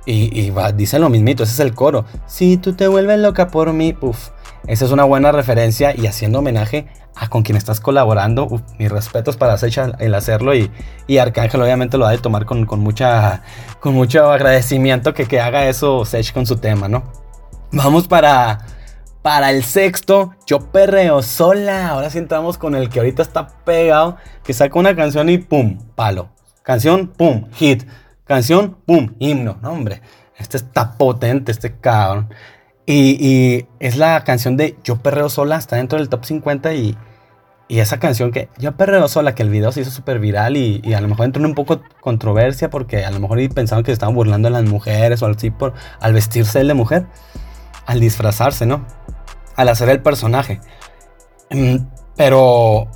y, 0.08 0.52
dice 0.76 0.98
lo 0.98 1.10
mismito, 1.10 1.44
ese 1.44 1.54
es 1.54 1.60
el 1.60 1.76
coro. 1.76 2.06
Si 2.26 2.58
tú 2.58 2.74
te 2.74 2.88
vuelves 2.88 3.20
loca 3.20 3.50
por 3.50 3.72
mí, 3.74 3.96
uff. 4.02 4.30
Esa 4.68 4.86
es 4.86 4.92
una 4.92 5.04
buena 5.04 5.32
referencia 5.32 5.96
y 5.96 6.08
haciendo 6.08 6.40
homenaje 6.40 6.88
a 7.16 7.30
con 7.30 7.44
quien 7.44 7.58
estás 7.58 7.80
colaborando. 7.80 8.48
mis 8.78 8.92
respetos 8.92 9.38
para 9.38 9.58
Secha 9.58 9.92
el 10.00 10.14
hacerlo 10.14 10.54
y, 10.56 10.72
y, 11.08 11.18
Arcángel 11.18 11.62
obviamente 11.62 11.98
lo 11.98 12.06
ha 12.06 12.12
de 12.12 12.20
tomar 12.20 12.46
con, 12.46 12.66
mucha, 12.80 13.44
con 13.80 13.94
mucho 13.94 14.32
agradecimiento 14.32 15.14
que, 15.14 15.26
que 15.26 15.40
haga 15.40 15.68
eso 15.68 16.06
Sech 16.06 16.34
con 16.34 16.46
su 16.46 16.58
tema, 16.58 16.88
¿no? 16.88 17.04
Vamos 17.72 18.08
para, 18.08 18.60
para 19.22 19.50
el 19.52 19.64
sexto, 19.64 20.36
Yo 20.46 20.72
Perreo 20.72 21.24
Sola. 21.24 21.90
Ahora 21.90 22.10
sí 22.10 22.18
entramos 22.18 22.58
con 22.58 22.76
el 22.76 22.90
que 22.90 23.00
ahorita 23.00 23.22
está 23.22 23.48
pegado, 23.64 24.18
que 24.44 24.54
saca 24.54 24.78
una 24.78 24.96
canción 24.96 25.30
y 25.30 25.38
pum, 25.38 25.80
palo. 25.96 26.30
Canción, 26.64 27.08
pum, 27.08 27.50
hit. 27.54 27.84
Canción, 28.26 28.78
pum, 28.86 29.16
himno. 29.20 29.58
No, 29.62 29.72
hombre, 29.72 30.02
este 30.38 30.58
está 30.58 30.98
potente, 30.98 31.52
este 31.52 31.78
cabrón. 31.78 32.30
Y, 32.86 33.66
es 33.80 33.98
la 33.98 34.24
canción 34.24 34.58
de 34.58 34.76
Yo 34.84 34.98
Perreo 34.98 35.30
Sola, 35.30 35.58
está 35.58 35.76
dentro 35.78 36.00
del 36.00 36.10
top 36.10 36.26
50 36.26 36.74
y, 36.74 36.98
esa 37.70 38.00
canción 38.00 38.32
que 38.32 38.50
Yo 38.58 38.74
Perreo 38.74 39.08
Sola, 39.08 39.34
que 39.34 39.44
el 39.44 39.50
video 39.50 39.72
se 39.72 39.82
hizo 39.82 39.92
súper 39.92 40.20
viral 40.20 40.58
y, 40.58 40.94
a 40.94 41.00
lo 41.00 41.08
mejor 41.08 41.26
entró 41.26 41.42
en 41.42 41.46
un 41.46 41.56
poco 41.56 41.82
controversia 42.02 42.70
porque 42.70 43.06
a 43.06 43.12
lo 43.12 43.20
mejor 43.20 43.38
pensaban 43.54 43.84
que 43.84 43.92
se 43.92 43.94
estaban 43.94 44.16
burlando 44.16 44.50
de 44.50 44.54
las 44.54 44.66
mujeres 44.66 45.22
o 45.22 45.28
así 45.28 45.52
por, 45.52 45.74
al 46.00 46.14
vestirse 46.14 46.64
de 46.64 46.74
mujer, 46.74 47.06
al 47.86 48.00
disfrazarse, 48.00 48.66
¿no? 48.66 48.86
Al 49.56 49.70
hacer 49.70 49.90
el 49.90 50.02
personaje. 50.02 50.60
Mm, 51.50 51.78
pero 52.16 52.88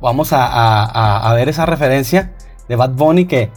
vamos 0.00 0.30
a, 0.32 1.32
ver 1.34 1.48
esa 1.48 1.66
referencia 1.66 2.32
de 2.68 2.76
Bad 2.76 2.90
Bunny 2.90 3.26
que 3.26 3.50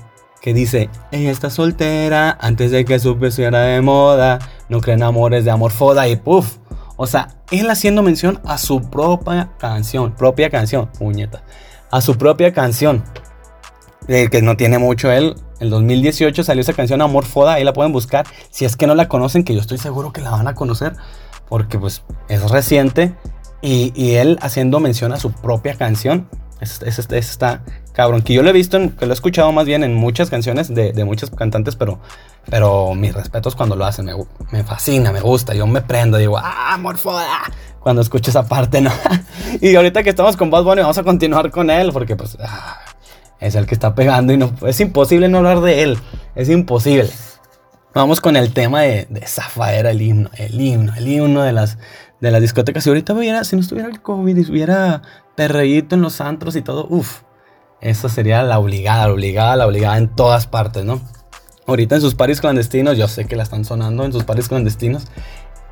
que 0.43 0.53
dice, 0.53 0.89
ella 1.13 1.31
está 1.31 1.49
soltera 1.49 2.37
antes 2.41 2.69
de 2.69 2.83
que 2.83 2.99
su 2.99 3.17
era 3.37 3.61
de 3.61 3.81
moda, 3.81 4.39
no 4.67 4.81
creen 4.81 5.01
amores 5.01 5.45
de 5.45 5.51
amor 5.51 5.71
foda 5.71 6.09
y 6.09 6.17
puff. 6.17 6.57
O 6.97 7.07
sea, 7.07 7.29
él 7.49 7.69
haciendo 7.69 8.03
mención 8.03 8.41
a 8.43 8.57
su 8.57 8.81
propia 8.81 9.51
canción, 9.57 10.11
propia 10.11 10.49
canción, 10.49 10.89
puñeta, 10.99 11.43
a 11.91 12.01
su 12.01 12.17
propia 12.17 12.51
canción, 12.51 13.05
de 14.05 14.29
que 14.29 14.41
no 14.41 14.57
tiene 14.57 14.79
mucho 14.79 15.09
él. 15.13 15.33
En 15.61 15.69
2018 15.69 16.43
salió 16.43 16.59
esa 16.59 16.73
canción 16.73 17.01
Amor 17.01 17.23
Foda, 17.23 17.53
ahí 17.53 17.63
la 17.63 17.71
pueden 17.71 17.93
buscar. 17.93 18.25
Si 18.49 18.65
es 18.65 18.75
que 18.75 18.85
no 18.85 18.95
la 18.95 19.07
conocen, 19.07 19.45
que 19.45 19.53
yo 19.53 19.61
estoy 19.61 19.77
seguro 19.77 20.11
que 20.11 20.19
la 20.19 20.31
van 20.31 20.49
a 20.49 20.55
conocer, 20.55 20.91
porque 21.47 21.79
pues 21.79 22.03
es 22.27 22.51
reciente. 22.51 23.15
Y 23.61 24.15
él 24.15 24.37
haciendo 24.41 24.81
mención 24.81 25.13
a 25.13 25.19
su 25.19 25.31
propia 25.31 25.75
canción, 25.75 26.27
ese, 26.63 27.17
está 27.17 27.63
cabrón. 27.93 28.21
Que 28.21 28.33
yo 28.33 28.41
lo 28.41 28.49
he 28.49 28.53
visto, 28.53 28.79
que 28.97 29.05
lo 29.05 29.11
he 29.11 29.13
escuchado 29.13 29.51
más 29.51 29.65
bien 29.65 29.83
en 29.83 29.93
muchas 29.93 30.29
canciones 30.29 30.73
de, 30.73 30.93
de 30.93 31.05
muchos 31.05 31.29
cantantes, 31.29 31.75
pero, 31.75 31.99
pero 32.49 32.95
mis 32.95 33.13
respetos 33.13 33.55
cuando 33.55 33.75
lo 33.75 33.85
hacen. 33.85 34.09
Me, 34.51 34.63
fascina, 34.63 35.11
me 35.11 35.21
gusta. 35.21 35.53
Yo 35.53 35.67
me 35.67 35.81
prendo, 35.81 36.17
digo, 36.17 36.37
¡ah, 36.37 36.77
morfoda! 36.79 37.27
Cuando 37.79 38.01
escucho 38.01 38.31
esa 38.31 38.47
parte, 38.47 38.81
¿no? 38.81 38.91
y 39.61 39.75
ahorita 39.75 40.03
que 40.03 40.09
estamos 40.09 40.37
con 40.37 40.49
Bad 40.49 40.63
Bunny, 40.63 40.81
vamos 40.81 40.97
a 40.97 41.03
continuar 41.03 41.51
con 41.51 41.69
él, 41.69 41.91
porque 41.91 42.15
pues 42.15 42.37
ah, 42.41 42.79
es 43.39 43.55
el 43.55 43.65
que 43.65 43.73
está 43.73 43.93
pegando 43.93 44.31
y 44.31 44.37
no, 44.37 44.53
es 44.65 44.79
imposible 44.79 45.27
no 45.27 45.39
hablar 45.39 45.61
de 45.61 45.83
él. 45.83 45.97
Es 46.35 46.49
imposible. 46.49 47.09
Vamos 47.93 48.21
con 48.21 48.35
el 48.35 48.53
tema 48.53 48.81
de, 48.81 49.05
de 49.09 49.27
Zafaera, 49.27 49.91
el 49.91 50.01
himno, 50.01 50.31
el 50.35 50.59
himno, 50.59 50.95
el 50.95 51.07
himno 51.07 51.43
de 51.43 51.51
las, 51.51 51.77
de 52.21 52.31
las 52.31 52.41
discotecas. 52.41 52.83
Si 52.83 52.89
ahorita 52.89 53.13
hubiera, 53.13 53.43
si 53.43 53.55
no 53.55 53.61
estuviera 53.61 53.87
el 53.87 54.01
COVID 54.01 54.35
y 54.35 54.49
hubiera 54.49 55.03
perreíto 55.35 55.95
en 55.95 56.01
los 56.01 56.21
antros 56.21 56.55
y 56.55 56.61
todo, 56.61 56.87
uff, 56.89 57.21
eso 57.81 58.09
sería 58.09 58.43
la 58.43 58.59
obligada, 58.59 59.07
la 59.07 59.13
obligada, 59.13 59.55
la 59.55 59.67
obligada 59.67 59.97
en 59.97 60.13
todas 60.15 60.47
partes, 60.47 60.85
¿no? 60.85 61.01
Ahorita 61.65 61.95
en 61.95 62.01
sus 62.01 62.15
paris 62.15 62.41
clandestinos, 62.41 62.97
yo 62.97 63.07
sé 63.07 63.25
que 63.25 63.35
la 63.35 63.43
están 63.43 63.65
sonando 63.65 64.03
en 64.05 64.11
sus 64.11 64.23
paris 64.23 64.47
clandestinos. 64.47 65.05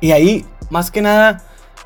Y 0.00 0.12
ahí, 0.12 0.44
más 0.70 0.90
que 0.90 1.02
nada, 1.02 1.42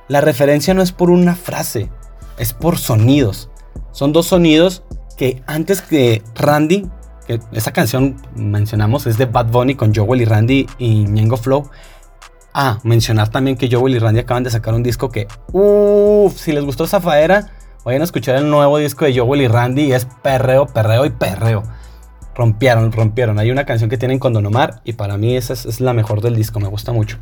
la 0.08 0.20
referencia 0.20 0.74
no 0.74 0.82
es 0.82 0.92
por 0.92 1.10
una 1.10 1.34
frase, 1.34 1.90
es 2.38 2.52
por 2.52 2.78
sonidos. 2.78 3.50
Son 3.92 4.12
dos 4.12 4.26
sonidos 4.26 4.84
que 5.16 5.42
antes 5.46 5.82
que 5.82 6.22
Randy, 6.34 6.88
que 7.26 7.40
esa 7.52 7.72
canción 7.72 8.16
mencionamos 8.34 9.06
es 9.06 9.18
de 9.18 9.26
Bad 9.26 9.46
Bunny 9.46 9.74
con 9.74 9.94
Joel 9.94 10.22
y 10.22 10.24
Randy 10.24 10.66
y 10.78 11.04
Ñengo 11.04 11.36
Flow, 11.36 11.68
Ah, 12.58 12.78
mencionar 12.84 13.28
también 13.28 13.58
que 13.58 13.68
Joel 13.70 13.96
y 13.96 13.98
Randy 13.98 14.20
acaban 14.20 14.42
de 14.42 14.48
sacar 14.48 14.72
un 14.72 14.82
disco 14.82 15.10
que, 15.10 15.28
uff, 15.52 16.38
si 16.38 16.52
les 16.52 16.64
gustó 16.64 16.86
Zafaera, 16.86 17.50
vayan 17.86 18.00
a 18.00 18.04
escuchar 18.04 18.34
el 18.34 18.50
nuevo 18.50 18.78
disco 18.78 19.04
de 19.04 19.16
Joel 19.16 19.42
y 19.42 19.46
Randy 19.46 19.84
y 19.84 19.92
es 19.92 20.08
perreo, 20.20 20.66
perreo 20.66 21.04
y 21.04 21.10
perreo. 21.10 21.62
Rompieron, 22.34 22.90
rompieron. 22.90 23.38
Hay 23.38 23.52
una 23.52 23.64
canción 23.64 23.88
que 23.88 23.96
tienen 23.96 24.18
con 24.18 24.32
Don 24.32 24.44
Omar 24.44 24.80
y 24.82 24.94
para 24.94 25.16
mí 25.16 25.36
esa 25.36 25.52
es, 25.52 25.80
la 25.80 25.92
mejor 25.92 26.20
del 26.20 26.34
disco, 26.34 26.58
me 26.58 26.66
gusta 26.66 26.90
mucho. 26.90 27.16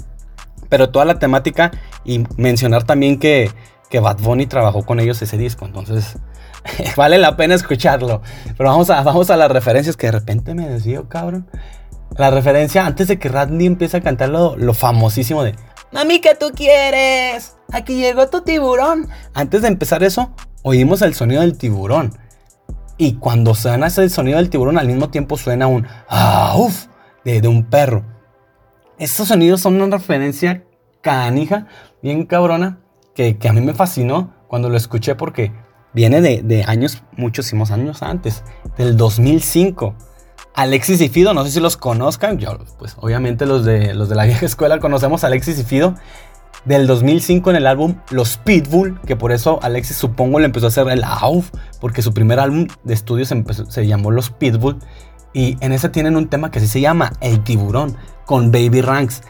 Pero 0.71 0.88
toda 0.88 1.04
la 1.04 1.18
temática 1.18 1.71
y 2.02 2.25
mencionar 2.38 2.85
también 2.85 3.18
que, 3.18 3.50
que 3.90 4.00
Bad 4.00 4.21
Bunny 4.21 4.47
trabajó 4.47 4.87
con 4.87 5.00
ellos 5.00 5.21
ese 5.21 5.37
disco, 5.37 5.66
entonces 5.66 6.16
vale 6.97 7.18
la 7.18 7.37
pena 7.37 7.54
escucharlo. 7.54 8.23
Pero 8.56 8.71
vamos 8.71 8.88
a, 8.88 9.02
vamos 9.02 9.28
a 9.28 9.37
las 9.37 9.52
referencias 9.52 9.99
que 9.99 10.06
de 10.06 10.12
repente 10.12 10.54
me 10.54 10.66
desvío, 10.66 11.11
cabrón 11.11 11.47
la 12.16 12.30
referencia 12.30 12.87
antes 12.87 13.09
de 13.09 13.18
que 13.18 13.28
Randy 13.28 13.66
empiece 13.66 13.97
a 13.97 14.00
cantar 14.00 14.28
lo, 14.28 14.75
famosísimo 14.75 15.42
de 15.42 15.56
Mami, 15.92 16.21
¿qué 16.21 16.35
tú 16.35 16.52
quieres? 16.54 17.56
Aquí 17.73 17.97
llegó 17.97 18.28
tu 18.28 18.42
tiburón. 18.42 19.09
Antes 19.33 19.62
de 19.62 19.68
empezar 19.68 20.02
eso, 20.02 20.33
oímos 20.64 21.02
el 21.02 21.14
sonido 21.14 21.42
del 21.42 21.56
tiburón. 21.56 22.18
Y 22.97 23.14
cuando 23.14 23.54
suena 23.54 23.87
ese 23.87 24.09
sonido 24.09 24.38
del 24.38 24.50
tiburón, 24.50 24.78
al 24.78 24.88
mismo 24.88 25.11
tiempo 25.11 25.37
suena 25.37 25.68
un 25.68 25.87
¡Ah! 26.09 26.54
¡Uf! 26.56 26.87
De, 27.25 27.47
un 27.47 27.64
perro. 27.64 28.04
Estos 28.99 29.28
sonidos 29.28 29.61
son 29.61 29.80
una 29.80 29.97
referencia 29.97 30.64
canija, 31.00 31.68
bien 32.02 32.26
cabrona, 32.26 32.80
que, 33.14 33.38
a 33.49 33.52
mí 33.52 33.61
me 33.61 33.73
fascinó 33.73 34.35
cuando 34.47 34.68
lo 34.68 34.76
escuché 34.76 35.14
porque 35.14 35.52
viene 35.94 36.21
de, 36.21 36.42
de 36.42 36.64
años, 36.64 37.02
muchísimos 37.16 37.71
años 37.71 38.02
antes, 38.02 38.44
del 38.76 38.97
2005. 38.97 39.94
Alexis 40.54 41.00
y 41.00 41.09
Fido, 41.09 41.35
no 41.35 41.44
sé 41.44 41.50
si 41.50 41.61
los 41.61 41.76
conozcan, 41.76 42.38
yo 42.38 42.59
pues 42.78 42.97
obviamente 43.00 43.47
los 43.47 43.64
de, 43.64 43.94
los 43.94 44.09
de 44.09 44.14
la 44.14 44.25
vieja 44.26 44.47
escuela 44.47 44.78
conocemos 44.80 45.25
a 45.25 45.28
Alexis 45.28 45.59
y 45.59 45.64
Fido 45.64 45.94
del 46.64 46.87
2005 46.87 47.50
en 47.50 47.56
el 47.56 47.66
álbum 47.66 47.97
Los 48.11 48.37
Pitbull, 48.38 49.00
que 49.02 49.16
por 49.16 49.33
eso 49.33 49.59
Alexis 49.62 49.97
supongo 49.97 50.38
le 50.38 50.47
empezó 50.47 50.66
a 50.66 50.68
hacer 50.68 50.88
el 50.88 51.04
AUF, 51.04 51.50
porque 51.80 52.02
su 52.02 52.14
primer 52.14 52.40
álbum 52.40 52.66
de 52.85 52.94
estudio 52.94 53.25
se, 53.25 53.87
llamó 53.87 54.11
Los 54.11 54.30
Pitbull, 54.30 54.78
y 55.33 55.56
en 55.61 55.73
ese 55.73 55.88
tienen 55.88 56.16
un 56.16 56.28
tema 56.28 56.50
que 56.50 56.59
así 56.59 56.68
se 56.68 56.80
llama 56.80 57.12
El 57.21 57.42
Tiburón, 57.42 57.97
con 58.25 58.50
Baby 58.50 58.80
Ranks. 58.80 59.23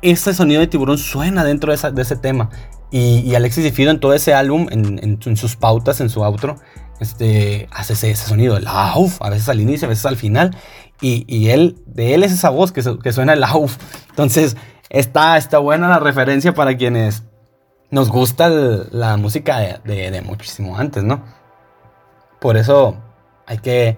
Ese 0.00 0.32
sonido 0.32 0.60
de 0.60 0.68
tiburón 0.68 0.96
suena 0.96 1.42
dentro 1.42 1.74
de, 1.76 2.02
ese 2.02 2.16
tema, 2.16 2.50
y, 2.90 3.34
Alexis 3.34 3.66
y 3.66 3.70
Fido 3.72 3.90
en 3.90 4.00
todo 4.00 4.14
ese 4.14 4.32
álbum, 4.32 4.68
en 4.70 5.36
sus 5.36 5.56
pautas, 5.56 6.00
en 6.00 6.08
su 6.08 6.22
outro, 6.24 6.56
este, 7.00 7.68
hace 7.70 7.92
ese, 7.92 8.16
sonido, 8.16 8.56
el 8.56 8.66
auf, 8.66 9.22
a 9.22 9.30
veces 9.30 9.48
al 9.48 9.60
inicio, 9.60 9.86
a 9.86 9.88
veces 9.88 10.06
al 10.06 10.16
final. 10.16 10.56
Y, 11.00 11.48
él, 11.48 11.76
de 11.86 12.14
él 12.14 12.24
es 12.24 12.32
esa 12.32 12.50
voz 12.50 12.72
que, 12.72 12.82
que 13.02 13.12
suena 13.12 13.32
el 13.34 13.44
auf. 13.44 13.76
Entonces, 14.10 14.56
está, 14.90 15.36
está 15.36 15.58
buena 15.58 15.88
la 15.88 15.98
referencia 15.98 16.54
para 16.54 16.76
quienes 16.76 17.22
nos 17.90 18.10
gusta 18.10 18.48
la 18.48 19.16
música 19.16 19.58
de, 19.84 20.22
muchísimo 20.24 20.78
antes, 20.78 21.04
¿no? 21.04 21.22
Por 22.40 22.56
eso 22.56 22.96
hay 23.46 23.58
que, 23.58 23.96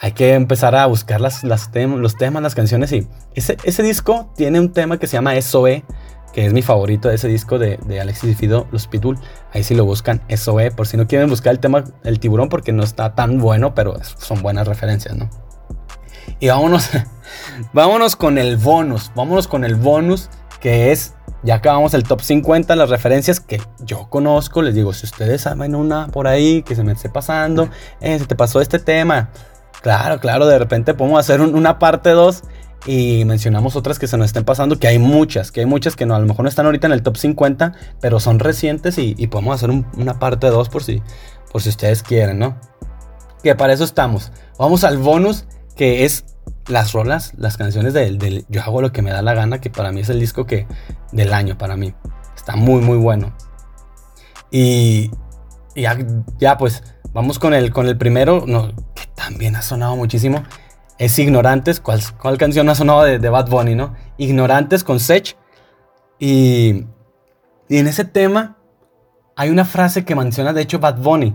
hay 0.00 0.12
que 0.12 0.34
empezar 0.34 0.74
a 0.74 0.86
buscar 0.86 1.20
las, 1.20 1.44
los 1.44 1.70
temas, 1.70 2.42
las 2.42 2.54
canciones. 2.54 2.92
Y 2.92 3.08
ese, 3.34 3.82
disco 3.82 4.30
tiene 4.36 4.60
un 4.60 4.72
tema 4.72 4.98
que 4.98 5.06
se 5.06 5.14
llama 5.16 5.40
SOE 5.40 5.84
que 6.32 6.46
es 6.46 6.52
mi 6.52 6.62
favorito 6.62 7.08
de 7.08 7.14
ese 7.14 7.28
disco 7.28 7.60
de, 7.60 7.78
Alexis 8.00 8.30
y 8.32 8.34
Fido, 8.34 8.66
Los 8.72 8.88
Pitbull. 8.88 9.20
Ahí 9.52 9.62
sí 9.62 9.76
lo 9.76 9.84
buscan, 9.84 10.20
SOE, 10.36 10.72
por 10.72 10.88
si 10.88 10.96
no 10.96 11.06
quieren 11.06 11.30
buscar 11.30 11.52
el 11.52 11.60
tema 11.60 11.84
El 12.02 12.18
tiburón 12.18 12.48
porque 12.48 12.72
no 12.72 12.82
está 12.82 13.14
tan 13.14 13.38
bueno, 13.38 13.72
pero 13.76 13.94
son 14.02 14.42
buenas 14.42 14.66
referencias, 14.66 15.16
¿no? 15.16 15.30
Y 16.40 16.48
vámonos, 16.48 16.90
vámonos 17.72 18.16
con 18.16 18.38
el 18.38 18.56
bonus, 18.56 19.10
vámonos 19.14 19.48
con 19.48 19.64
el 19.64 19.74
bonus 19.74 20.30
que 20.60 20.92
es 20.92 21.14
Ya 21.42 21.56
acabamos 21.56 21.92
el 21.92 22.04
top 22.04 22.22
50, 22.22 22.74
las 22.74 22.88
referencias 22.88 23.38
que 23.38 23.60
yo 23.80 24.08
conozco. 24.08 24.62
Les 24.62 24.74
digo, 24.74 24.94
si 24.94 25.04
ustedes 25.04 25.42
saben 25.42 25.74
una 25.74 26.08
por 26.08 26.26
ahí 26.26 26.62
que 26.62 26.74
se 26.74 26.82
me 26.82 26.92
esté 26.92 27.10
pasando, 27.10 27.68
eh, 28.00 28.18
se 28.18 28.24
te 28.24 28.34
pasó 28.34 28.62
este 28.62 28.78
tema. 28.78 29.28
Claro, 29.82 30.18
claro, 30.20 30.46
de 30.46 30.58
repente 30.58 30.94
podemos 30.94 31.20
hacer 31.20 31.42
una 31.42 31.78
parte 31.78 32.10
2 32.10 32.44
y 32.86 33.24
mencionamos 33.24 33.76
otras 33.76 33.98
que 33.98 34.06
se 34.06 34.16
nos 34.16 34.26
estén 34.26 34.44
pasando, 34.44 34.78
que 34.78 34.88
hay 34.88 34.98
muchas, 34.98 35.52
que 35.52 35.60
hay 35.60 35.66
muchas 35.66 35.96
que 35.96 36.06
no, 36.06 36.14
a 36.14 36.18
lo 36.18 36.26
mejor 36.26 36.44
no 36.44 36.48
están 36.48 36.66
ahorita 36.66 36.86
en 36.86 36.92
el 36.92 37.02
top 37.02 37.16
50, 37.16 37.72
pero 38.00 38.20
son 38.20 38.38
recientes 38.38 38.98
y, 38.98 39.14
podemos 39.26 39.56
hacer 39.56 39.70
una 39.70 40.18
parte 40.18 40.48
2 40.48 40.68
por 40.68 40.82
si, 40.82 41.02
por 41.50 41.62
si 41.62 41.70
ustedes 41.70 42.02
quieren, 42.02 42.38
¿no? 42.38 42.58
Que 43.42 43.54
para 43.54 43.72
eso 43.72 43.84
estamos. 43.84 44.32
Vamos 44.58 44.84
al 44.84 44.98
bonus, 44.98 45.44
que 45.76 46.04
es 46.04 46.24
las 46.68 46.92
rolas, 46.92 47.32
las 47.36 47.56
canciones 47.56 47.94
del, 47.94 48.44
Yo 48.48 48.62
hago 48.62 48.80
lo 48.80 48.92
que 48.92 49.02
me 49.02 49.10
da 49.10 49.22
la 49.22 49.34
gana, 49.34 49.60
que 49.60 49.70
para 49.70 49.92
mí 49.92 50.00
es 50.00 50.08
el 50.08 50.20
disco 50.20 50.46
que 50.46 50.66
del 51.12 51.32
año, 51.32 51.58
para 51.58 51.76
mí. 51.76 51.94
Está 52.36 52.56
muy, 52.56 52.80
muy 52.80 52.98
bueno. 52.98 53.34
Y, 54.50 55.10
ya, 55.74 55.96
ya, 56.38 56.56
pues 56.56 56.82
vamos 57.12 57.38
con 57.38 57.54
el, 57.54 57.72
con 57.72 57.86
el 57.86 57.96
primero, 57.96 58.44
no, 58.46 58.68
que 58.94 59.06
también 59.14 59.56
ha 59.56 59.62
sonado 59.62 59.96
muchísimo. 59.96 60.44
Es 60.98 61.18
Ignorantes. 61.18 61.80
¿Cuál, 61.80 62.00
cuál 62.20 62.38
canción 62.38 62.68
ha 62.68 62.74
sonado 62.74 63.02
de, 63.02 63.18
de, 63.18 63.28
Bad 63.28 63.48
Bunny, 63.48 63.74
no? 63.74 63.94
Ignorantes 64.16 64.84
con 64.84 65.00
Sech. 65.00 65.36
Y, 66.18 66.86
y 67.68 67.78
en 67.78 67.88
ese 67.88 68.04
tema 68.04 68.58
hay 69.36 69.50
una 69.50 69.64
frase 69.64 70.04
que 70.04 70.14
menciona, 70.14 70.52
de 70.52 70.62
hecho, 70.62 70.78
Bad 70.78 70.98
Bunny, 70.98 71.34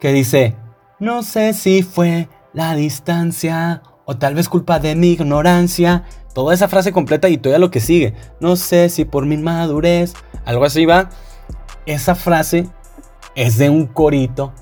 que 0.00 0.12
dice: 0.12 0.56
No 0.98 1.22
sé 1.22 1.52
si 1.52 1.82
fue 1.82 2.28
la 2.54 2.74
distancia 2.74 3.82
o 4.06 4.16
tal 4.16 4.34
vez 4.34 4.48
culpa 4.48 4.78
de 4.78 4.94
mi 4.94 5.10
ignorancia. 5.10 6.04
Toda 6.32 6.54
esa 6.54 6.68
frase 6.68 6.92
completa 6.92 7.28
y 7.28 7.36
todo 7.36 7.58
lo 7.58 7.70
que 7.70 7.80
sigue. 7.80 8.14
No 8.40 8.56
sé 8.56 8.88
si 8.88 9.04
por 9.04 9.26
mi 9.26 9.36
madurez, 9.36 10.14
algo 10.46 10.64
así 10.64 10.86
va. 10.86 11.10
Esa 11.86 12.14
frase 12.14 12.66
es 13.34 13.58
de 13.58 13.68
un 13.68 13.86
corito 13.86 14.52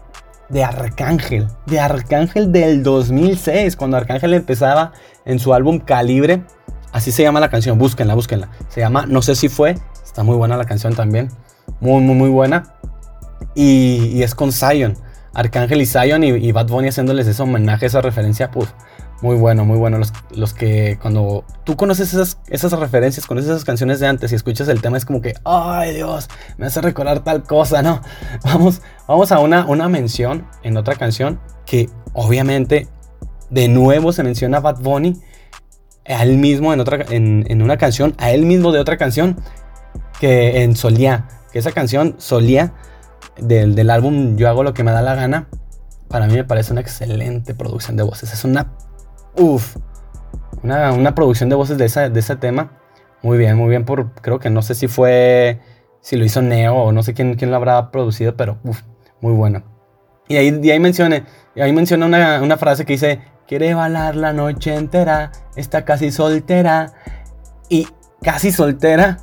de 0.49 0.63
Arcángel, 0.63 1.49
de 1.67 1.81
Arcángel 1.81 2.53
del 2.53 2.83
2006, 2.83 3.75
cuando 3.77 3.97
Arcángel 3.97 4.35
empezaba 4.35 4.93
en 5.25 5.39
su 5.39 5.55
álbum 5.55 5.79
Calibre. 5.79 6.45
Así 6.93 7.11
se 7.11 7.23
llama 7.23 7.41
la 7.41 7.49
canción, 7.49 7.79
búsquenla, 7.79 8.15
búsquenla. 8.15 8.51
Se 8.69 8.81
llama 8.81 9.07
No 9.07 9.23
sé 9.23 9.35
si 9.35 9.49
fue, 9.49 9.77
está 10.05 10.23
muy 10.23 10.37
buena 10.37 10.59
la 10.59 10.67
canción 10.67 10.95
también. 10.95 11.31
Muy, 11.81 12.03
muy, 12.03 12.15
muy 12.15 12.29
buena. 12.29 12.75
Y, 13.55 14.23
es 14.23 14.35
con 14.35 14.53
Zion. 14.53 14.95
Arcángel 15.35 15.81
y 15.81 15.87
Zion 15.87 16.25
y, 16.25 16.53
Bad 16.53 16.69
Bunny 16.69 16.89
haciéndoles 16.89 17.27
ese 17.27 17.43
homenaje, 17.43 17.87
esa 17.87 18.01
referencia, 18.01 18.51
pues 18.51 18.69
muy 19.23 19.37
bueno, 19.37 19.65
muy 19.65 19.79
bueno. 19.79 19.99
Los, 19.99 20.13
los 20.35 20.53
que 20.53 20.99
cuando 21.01 21.45
tú 21.65 21.77
conoces 21.77 22.13
esas, 22.13 22.39
esas 22.49 22.73
referencias, 22.73 23.27
conoces 23.27 23.51
esas 23.51 23.65
canciones 23.65 24.01
de 24.01 24.09
antes 24.09 24.33
y 24.33 24.35
escuchas 24.35 24.69
el 24.69 24.83
tema, 24.83 24.97
es 24.97 25.05
como 25.05 25.21
que, 25.21 25.35
ay 25.45 25.95
Dios, 25.95 26.29
me 26.59 26.67
hace 26.67 26.81
recordar 26.81 27.25
tal 27.25 27.45
cosa, 27.45 27.83
¿no? 27.83 28.03
Vamos, 28.45 28.83
vamos 29.07 29.33
a 29.33 29.39
una, 29.39 29.65
una 29.67 29.89
mención 29.89 30.47
en 30.63 30.77
otra 30.77 30.97
canción 30.97 31.41
que 31.65 31.89
obviamente 32.13 32.89
de 33.51 33.69
nuevo 33.69 34.13
se 34.13 34.23
menciona 34.23 34.61
Bad 34.61 34.81
Bunny 34.81 35.21
a 36.07 36.23
él 36.23 36.39
mismo 36.39 36.73
en, 36.73 36.81
otra, 36.81 37.05
en, 37.11 37.63
una 37.63 37.77
canción, 37.77 38.15
a 38.19 38.31
él 38.33 38.45
mismo 38.45 38.73
de 38.73 38.81
otra 38.81 38.97
canción 38.97 39.37
que 40.21 40.63
en 40.63 40.75
Solía, 40.75 41.29
que 41.53 41.59
esa 41.59 41.73
canción 41.73 42.17
Solía 42.19 42.73
del, 43.39 43.75
del 43.75 43.91
álbum 43.91 44.37
Yo 44.37 44.49
hago 44.49 44.63
lo 44.63 44.75
que 44.75 44.85
me 44.85 44.93
da 44.93 45.03
la 45.03 45.15
gana, 45.15 45.49
para 46.09 46.27
mí 46.27 46.35
me 46.35 46.45
parece 46.45 46.73
una 46.73 46.81
excelente 46.81 47.55
producción 47.55 47.97
de 47.97 48.03
voces. 48.03 48.33
Es 48.33 48.45
una 48.45 48.73
Uf, 49.35 49.77
una, 50.63 51.15
producción 51.15 51.49
de 51.49 51.57
voces 51.57 51.79
de, 51.79 52.11
de 52.11 52.21
ese 52.21 52.37
tema. 52.37 52.73
Muy 53.23 53.39
bien, 53.39 53.57
muy 53.57 53.69
bien. 53.69 53.85
Por, 53.85 54.13
creo 54.15 54.39
que 54.39 54.51
no 54.51 54.63
sé 54.63 54.75
si 54.75 54.89
fue, 54.89 55.61
si 56.01 56.17
lo 56.17 56.25
hizo 56.25 56.43
Neo 56.43 56.75
o 56.75 56.93
no 56.93 57.03
sé 57.03 57.15
quién, 57.15 57.35
quién 57.35 57.51
lo 57.51 57.57
habrá 57.57 57.91
producido, 57.91 58.37
pero 58.37 58.59
uf, 58.65 58.83
muy 59.21 59.33
bueno. 59.33 59.63
Y 60.29 60.37
ahí, 60.37 60.61
y 60.63 60.71
ahí 60.71 60.81
menciona, 60.81 61.25
ahí 61.57 61.73
menciona 61.73 62.07
una, 62.07 62.43
una, 62.43 62.57
frase 62.57 62.85
que 62.85 62.95
dice, 62.95 63.21
quiere 63.47 63.75
bailar 63.75 64.17
la 64.17 64.33
noche 64.33 64.75
entera, 64.75 65.33
está 65.57 65.85
casi 65.85 66.11
soltera. 66.11 66.93
Y 67.69 67.89
casi 68.23 68.53
soltera 68.53 69.19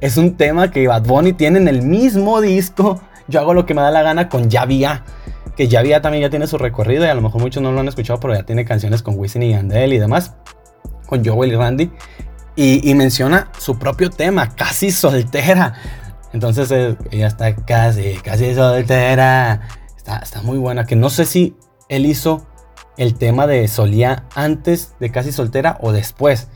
es 0.00 0.16
un 0.18 0.36
tema 0.36 0.70
que 0.70 0.86
Bad 0.86 1.06
Bunny 1.06 1.32
tiene 1.32 1.58
en 1.58 1.68
el 1.68 1.82
mismo 1.82 2.40
disco. 2.40 3.00
Yo 3.28 3.40
hago 3.40 3.54
lo 3.54 3.66
que 3.66 3.74
me 3.74 3.82
da 3.82 3.90
la 3.90 4.02
gana 4.02 4.28
con 4.28 4.50
Yavia 4.50 5.04
que 5.56 5.68
ya 5.68 5.80
había 5.80 6.00
también 6.02 6.22
ya 6.22 6.30
tiene 6.30 6.46
su 6.46 6.58
recorrido 6.58 7.04
y 7.04 7.08
a 7.08 7.14
lo 7.14 7.20
mejor 7.20 7.40
muchos 7.40 7.62
no 7.62 7.72
lo 7.72 7.80
han 7.80 7.88
escuchado, 7.88 8.18
pero 8.20 8.34
ya 8.34 8.42
tiene 8.42 8.64
canciones 8.64 9.02
con 9.02 9.18
Wisin 9.18 9.42
y 9.42 9.50
Yandel 9.50 9.92
y 9.92 9.98
demás, 9.98 10.34
con 11.06 11.24
Joel 11.24 11.52
y 11.52 11.56
Randy, 11.56 11.90
y, 12.56 12.94
menciona 12.94 13.50
su 13.58 13.78
propio 13.78 14.10
tema, 14.10 14.54
casi 14.54 14.90
soltera. 14.92 15.74
Entonces 16.32 16.70
eh, 16.70 16.96
ella 17.10 17.26
está 17.26 17.54
casi, 17.54 18.14
casi 18.22 18.54
soltera. 18.54 19.68
Está, 19.96 20.18
está 20.18 20.42
muy 20.42 20.58
buena, 20.58 20.84
que 20.84 20.94
no 20.94 21.10
sé 21.10 21.24
si 21.24 21.56
él 21.88 22.06
hizo 22.06 22.46
el 22.96 23.14
tema 23.14 23.46
de 23.46 23.66
Solía 23.66 24.24
antes 24.36 24.94
de 25.00 25.10
casi 25.10 25.32
soltera 25.32 25.78
o 25.80 25.90
después. 25.92 26.48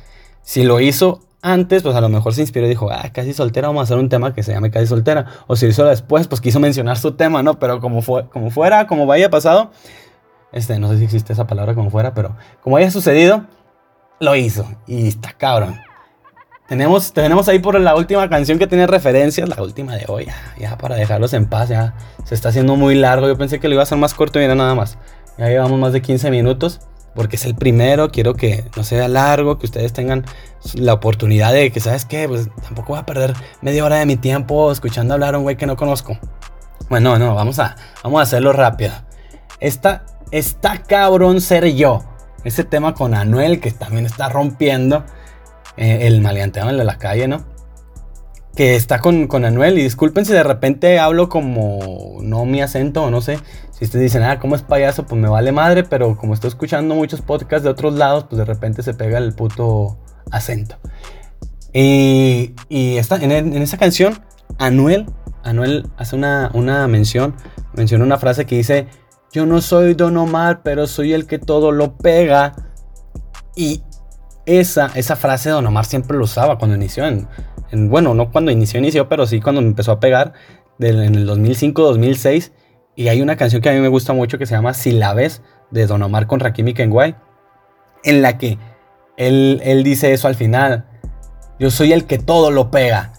Si 0.43 0.63
lo 0.63 0.81
hizo 0.81 1.21
antes, 1.41 1.83
pues 1.83 1.95
a 1.95 2.01
lo 2.01 2.09
mejor 2.09 2.35
se 2.35 2.41
inspiró 2.41 2.67
y 2.67 2.71
dijo, 2.71 2.91
ah, 2.91 3.11
casi 3.13 3.33
soltera, 3.33 3.69
vamos 3.69 3.83
a 3.83 3.85
hacer 3.85 3.99
un 3.99 4.09
tema 4.09 4.35
que 4.35 4.43
se 4.43 4.53
llame 4.53 4.71
casi 4.71 4.87
soltera. 4.87 5.27
O 5.47 5.57
si 5.57 5.67
hizo 5.67 5.85
después, 5.85 6.27
pues 6.27 6.41
quiso 6.41 6.59
mencionar 6.61 6.99
su 6.99 7.13
tema, 7.13 7.43
¿no? 7.43 7.59
Pero 7.59 7.81
como, 7.81 8.03
fue, 8.03 8.29
como 8.29 8.51
fuera, 8.51 8.87
como 8.87 9.07
vaya 9.07 9.31
pasado, 9.31 9.71
este, 10.53 10.79
no 10.79 10.91
sé 10.91 10.99
si 10.99 11.05
existe 11.05 11.33
esa 11.33 11.47
palabra 11.47 11.75
como 11.75 11.91
fuera, 11.91 12.15
pero 12.15 12.37
como 12.61 12.77
haya 12.77 12.91
sucedido, 12.91 13.45
lo 14.19 14.35
hizo. 14.35 14.67
Y 14.87 15.09
está 15.09 15.33
cabrón. 15.33 15.81
Tenemos, 16.69 17.13
tenemos 17.13 17.49
ahí 17.49 17.61
por 17.61 17.81
la 17.81 17.95
última 17.95 18.29
canción 18.29 18.59
que 18.59 18.67
tiene 18.67 18.87
referencias, 18.87 19.49
la 19.49 19.63
última 19.63 19.97
de 19.97 20.05
hoy, 20.07 20.29
ya, 20.59 20.77
para 20.77 20.97
dejarlos 20.97 21.33
en 21.33 21.47
paz, 21.47 21.71
ya 21.71 21.95
se 22.25 22.35
está 22.35 22.51
haciendo 22.51 22.77
muy 22.77 22.95
largo. 22.95 23.27
Yo 23.27 23.39
pensé 23.39 23.59
que 23.59 23.69
lo 23.69 23.75
iba 23.75 23.83
a 23.83 23.85
hacer 23.85 23.97
más 23.97 24.13
corto 24.13 24.39
y 24.39 24.45
era 24.45 24.55
nada 24.55 24.75
más. 24.75 24.99
Ya 25.39 25.49
llevamos 25.49 25.79
más 25.79 25.93
de 25.93 26.03
15 26.03 26.31
minutos 26.31 26.81
porque 27.15 27.37
es 27.37 27.45
el 27.45 27.55
primero, 27.55 28.11
quiero 28.11 28.35
que 28.35 28.65
no 28.77 28.85
sea 28.85 29.09
largo, 29.09 29.59
que 29.59 29.67
ustedes 29.67 29.93
tengan 29.93 30.25
la 30.75 30.95
oportunidad 30.95 31.53
de 31.53 31.71
que, 31.73 31.81
¿sabes 31.81 32.05
qué? 32.05 32.29
Pues 32.29 32.49
tampoco 32.63 32.89
voy 32.89 32.99
a 32.99 33.07
perder 33.07 33.35
media 33.61 33.85
hora 33.85 33.97
de 33.97 34.07
mi 34.07 34.17
tiempo 34.17 34.71
escuchando 34.71 35.15
hablar 35.15 35.35
a 35.35 35.39
un 35.39 35.45
güey 35.45 35.57
que 35.57 35.67
no 35.67 35.77
conozco. 35.77 36.19
Bueno, 36.89 37.19
no, 37.19 37.35
vamos 37.35 37.59
a, 37.59 37.77
vamos 38.03 38.21
a 38.21 38.23
hacerlo 38.23 38.53
rápido. 38.53 38.93
Esta, 39.61 40.05
está 40.31 40.83
cabrón 40.83 41.41
ser 41.41 41.67
yo. 41.75 42.05
Ese 42.45 42.65
tema 42.65 42.95
con 42.95 43.15
Anuel 43.15 43.61
que 43.61 43.73
también 43.73 44.07
está 44.07 44.29
rompiendo 44.29 45.05
eh, 45.77 46.07
el 46.07 46.21
maleanteo 46.21 46.69
en 46.71 46.85
la 46.85 46.99
calle, 46.99 47.29
¿no? 47.29 47.45
Que 48.57 48.77
está 48.77 49.01
con, 49.01 49.27
con, 49.27 49.45
Anuel. 49.45 49.79
Y 49.79 49.83
disculpen 49.83 50.25
si 50.25 50.33
de 50.33 50.43
repente 50.43 50.99
hablo 50.99 51.29
como 51.29 52.19
no 52.23 52.45
mi 52.45 52.61
acento 52.61 53.05
o 53.05 53.11
no 53.11 53.21
sé. 53.21 53.39
Si 53.71 53.85
ustedes 53.85 54.03
dicen, 54.03 54.23
ah, 54.25 54.41
¿cómo 54.41 54.57
es 54.57 54.63
payaso? 54.63 55.07
Pues 55.07 55.21
me 55.21 55.29
vale 55.29 55.53
madre, 55.53 55.85
pero 55.85 56.17
como 56.17 56.35
estoy 56.35 56.49
escuchando 56.49 56.95
muchos 56.95 57.21
podcasts 57.21 57.63
de 57.63 57.71
otros 57.71 57.95
lados, 57.95 58.25
pues 58.29 58.39
de 58.39 58.45
repente 58.45 58.83
se 58.83 58.95
pega 58.95 59.19
el 59.19 59.35
puto 59.35 59.99
acento. 60.31 60.77
Y, 61.73 62.55
y 62.69 62.97
está, 62.97 63.17
en, 63.17 63.31
en, 63.31 63.57
esa 63.63 63.77
canción, 63.77 64.21
Anuel, 64.59 65.07
Anuel 65.45 65.87
hace 65.97 66.17
una, 66.17 66.51
una 66.55 66.89
mención, 66.89 67.35
menciona 67.75 68.05
una 68.05 68.19
frase 68.19 68.47
que 68.47 68.57
dice, 68.57 68.89
yo 69.33 69.47
no 69.47 69.61
soy 69.61 69.95
Don 69.95 70.17
Omar, 70.17 70.63
pero 70.65 70.87
soy 70.87 71.13
el 71.13 71.27
que 71.27 71.39
todo 71.39 71.71
lo 71.71 71.97
pega. 71.97 72.57
Y 73.55 73.83
esa, 74.47 74.91
esa 74.95 75.17
frase 75.17 75.51
Don 75.51 75.67
Omar 75.67 75.85
siempre 75.85 76.17
lo 76.17 76.25
usaba 76.25 76.59
cuando 76.59 76.77
inició 76.77 77.07
en 77.07 77.29
bueno, 77.73 78.15
no 78.15 78.31
cuando 78.31 78.51
inició, 78.51 78.79
inició, 78.79 79.09
pero 79.09 79.27
sí 79.27 79.41
cuando 79.41 79.61
empezó 79.61 79.93
a 79.93 80.01
pegar 80.01 80.33
en 80.81 81.15
el 81.15 81.27
2005, 81.27 81.83
2006. 81.83 82.53
Y 82.97 83.09
hay 83.09 83.23
una 83.23 83.37
canción 83.37 83.63
que 83.63 83.69
a 83.69 83.73
mí 83.73 83.81
me 83.81 83.89
gusta 83.89 84.13
mucho 84.13 84.39
que 84.39 84.47
se 84.47 84.55
llama 84.55 84.75
Si 84.75 84.91
la 84.91 85.15
ves, 85.15 85.43
de 85.71 85.87
Don 85.87 86.03
Omar 86.03 86.27
con 86.27 86.41
Rakim 86.41 86.69
y 86.69 86.75
Kenway, 86.75 87.15
en 88.05 88.23
la 88.23 88.39
que 88.39 88.59
él, 89.17 89.61
él 89.65 89.83
dice 89.85 90.13
eso 90.13 90.29
al 90.29 90.35
final. 90.35 90.87
Yo 91.59 91.71
soy 91.71 91.93
el 91.93 92.07
que 92.07 92.19
todo 92.19 92.51
lo 92.51 92.71
pega. 92.71 93.13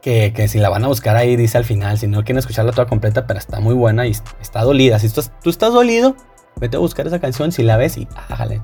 Que, 0.00 0.32
que, 0.32 0.46
si 0.46 0.58
la 0.58 0.68
van 0.68 0.84
a 0.84 0.88
buscar 0.88 1.16
ahí, 1.16 1.36
dice 1.36 1.58
al 1.58 1.64
final. 1.64 1.98
Si 1.98 2.06
no 2.06 2.24
quieren 2.24 2.38
escucharla 2.38 2.72
toda 2.72 2.86
completa, 2.86 3.26
pero 3.26 3.38
está 3.38 3.60
muy 3.60 3.74
buena 3.74 4.06
y 4.06 4.12
está 4.40 4.62
dolida. 4.62 4.98
Si 4.98 5.08
tú, 5.10 5.22
estás 5.44 5.72
dolido, 5.72 6.14
vete 6.56 6.76
a 6.76 6.80
buscar 6.80 7.06
esa 7.06 7.18
canción. 7.18 7.50
Si 7.50 7.62
la 7.62 7.76
ves 7.76 7.96
y 7.98 8.06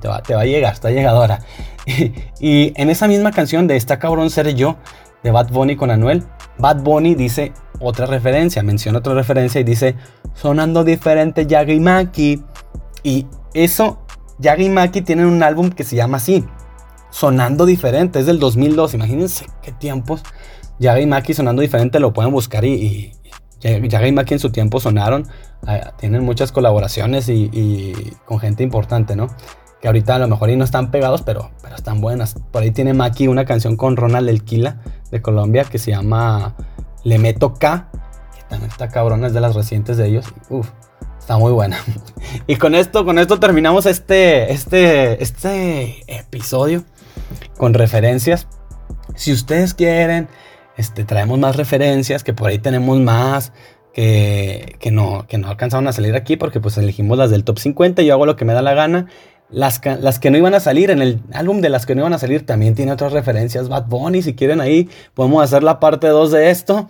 te 0.01 0.07
va, 0.07 0.23
te 0.23 0.33
va 0.33 0.41
a 0.41 0.45
llegar, 0.45 0.73
está 0.73 0.91
llegadora. 0.91 1.39
Y, 1.87 2.13
y 2.39 2.73
en 2.77 2.89
esa 2.89 3.07
misma 3.07 3.31
canción 3.31 3.67
de 3.67 3.75
Está 3.75 3.99
cabrón 3.99 4.31
ser 4.31 4.55
yo, 4.55 4.77
de 5.25 5.31
Bad 5.31 5.49
Bunny 5.49 5.75
con 5.75 5.89
Anuel, 5.89 6.23
Bad 6.59 6.83
Bunny 6.83 7.15
dice 7.15 7.51
otra 7.79 8.05
referencia, 8.05 8.61
menciona 8.61 8.99
otra 8.99 9.15
referencia 9.15 9.59
y 9.59 9.63
dice 9.63 9.95
sonando 10.35 10.83
diferente 10.83 11.47
Yagi 11.47 11.79
Maki. 11.79 12.43
Y 13.01 13.25
eso, 13.55 14.05
Yagi 14.37 14.69
Maki 14.69 15.01
tienen 15.01 15.25
un 15.25 15.41
álbum 15.41 15.71
que 15.71 15.83
se 15.83 15.95
llama 15.95 16.17
así, 16.17 16.45
sonando 17.09 17.65
diferente, 17.65 18.19
es 18.19 18.27
del 18.27 18.37
2002, 18.39 18.93
imagínense 18.93 19.47
qué 19.63 19.71
tiempos. 19.71 20.21
Yagi 20.77 21.07
Maki 21.07 21.33
sonando 21.33 21.63
diferente, 21.63 21.99
lo 21.99 22.13
pueden 22.13 22.31
buscar 22.31 22.63
y, 22.63 23.11
y 23.63 24.11
Maki 24.11 24.35
en 24.35 24.39
su 24.39 24.51
tiempo 24.51 24.79
sonaron, 24.79 25.27
ah, 25.65 25.93
tienen 25.97 26.23
muchas 26.23 26.51
colaboraciones 26.51 27.29
y, 27.29 27.95
con 28.25 28.39
gente 28.39 28.61
importante, 28.61 29.15
¿no? 29.15 29.29
Que 29.85 29.89
ahorita 29.89 30.15
a 30.15 30.17
lo 30.17 30.27
mejor 30.27 30.49
ahí 30.49 30.55
no 30.55 30.63
están 30.63 30.89
pegados, 30.89 31.21
pero, 31.21 31.51
pero 31.61 31.75
están 31.75 32.01
buenas. 32.01 32.33
Por 32.51 32.63
ahí 32.63 32.71
tiene 32.71 32.95
Maki 32.95 33.27
una 33.27 33.45
canción 33.45 33.77
con 33.77 33.97
Ronald 33.97 34.27
Elquila 34.27 34.81
de 35.11 35.21
Colombia 35.21 35.63
que 35.63 35.77
se 35.77 35.91
llama 35.91 36.55
Le 37.03 37.19
Meto 37.19 37.53
K, 37.53 37.91
que 38.35 38.41
también 38.49 38.71
está 38.71 38.89
cabrón, 38.89 39.23
es 39.25 39.33
de 39.35 39.41
las 39.41 39.53
recientes 39.53 39.97
de 39.97 40.07
ellos. 40.07 40.25
Uf, 40.49 40.71
está 41.19 41.37
muy 41.37 41.51
buena. 41.51 41.77
Y 42.47 42.55
con 42.55 42.73
esto, 42.73 43.05
con 43.05 43.19
esto 43.19 43.39
terminamos 43.39 43.85
este, 43.85 44.51
este, 44.51 45.21
este 45.21 46.03
episodio 46.07 46.83
con 47.55 47.75
referencias. 47.75 48.47
Si 49.13 49.31
ustedes 49.31 49.75
quieren, 49.75 50.29
este, 50.77 51.03
traemos 51.03 51.37
más 51.37 51.57
referencias, 51.57 52.23
que 52.23 52.33
por 52.33 52.49
ahí 52.49 52.57
tenemos 52.57 52.99
más, 53.01 53.53
que, 53.93 54.77
que, 54.79 54.89
no, 54.89 55.27
que 55.27 55.37
no 55.37 55.47
alcanzaron 55.47 55.87
a 55.87 55.93
salir 55.93 56.15
aquí 56.15 56.37
porque 56.37 56.59
pues 56.59 56.75
elegimos 56.79 57.19
las 57.19 57.29
del 57.29 57.43
top 57.43 57.59
50 57.59 58.01
y 58.01 58.07
yo 58.07 58.13
hago 58.15 58.25
lo 58.25 58.35
que 58.35 58.45
me 58.45 58.53
da 58.53 58.63
la 58.63 58.73
gana. 58.73 59.05
Las, 59.49 59.79
las, 59.85 60.19
que 60.19 60.31
no 60.31 60.37
iban 60.37 60.55
a 60.55 60.59
salir, 60.59 60.89
en 60.89 61.01
el 61.01 61.21
álbum 61.31 61.61
de 61.61 61.69
las 61.69 61.85
que 61.85 61.93
no 61.93 62.01
iban 62.01 62.13
a 62.13 62.19
salir 62.19 62.45
también 62.45 62.75
tiene 62.75 62.91
otras 62.91 63.13
referencias. 63.13 63.69
Bad 63.69 63.85
Bunny, 63.85 64.21
si 64.21 64.33
quieren 64.33 64.59
ahí, 64.59 64.89
podemos 65.13 65.43
hacer 65.43 65.63
la 65.63 65.79
parte 65.79 66.07
2 66.07 66.31
de 66.31 66.49
esto. 66.49 66.89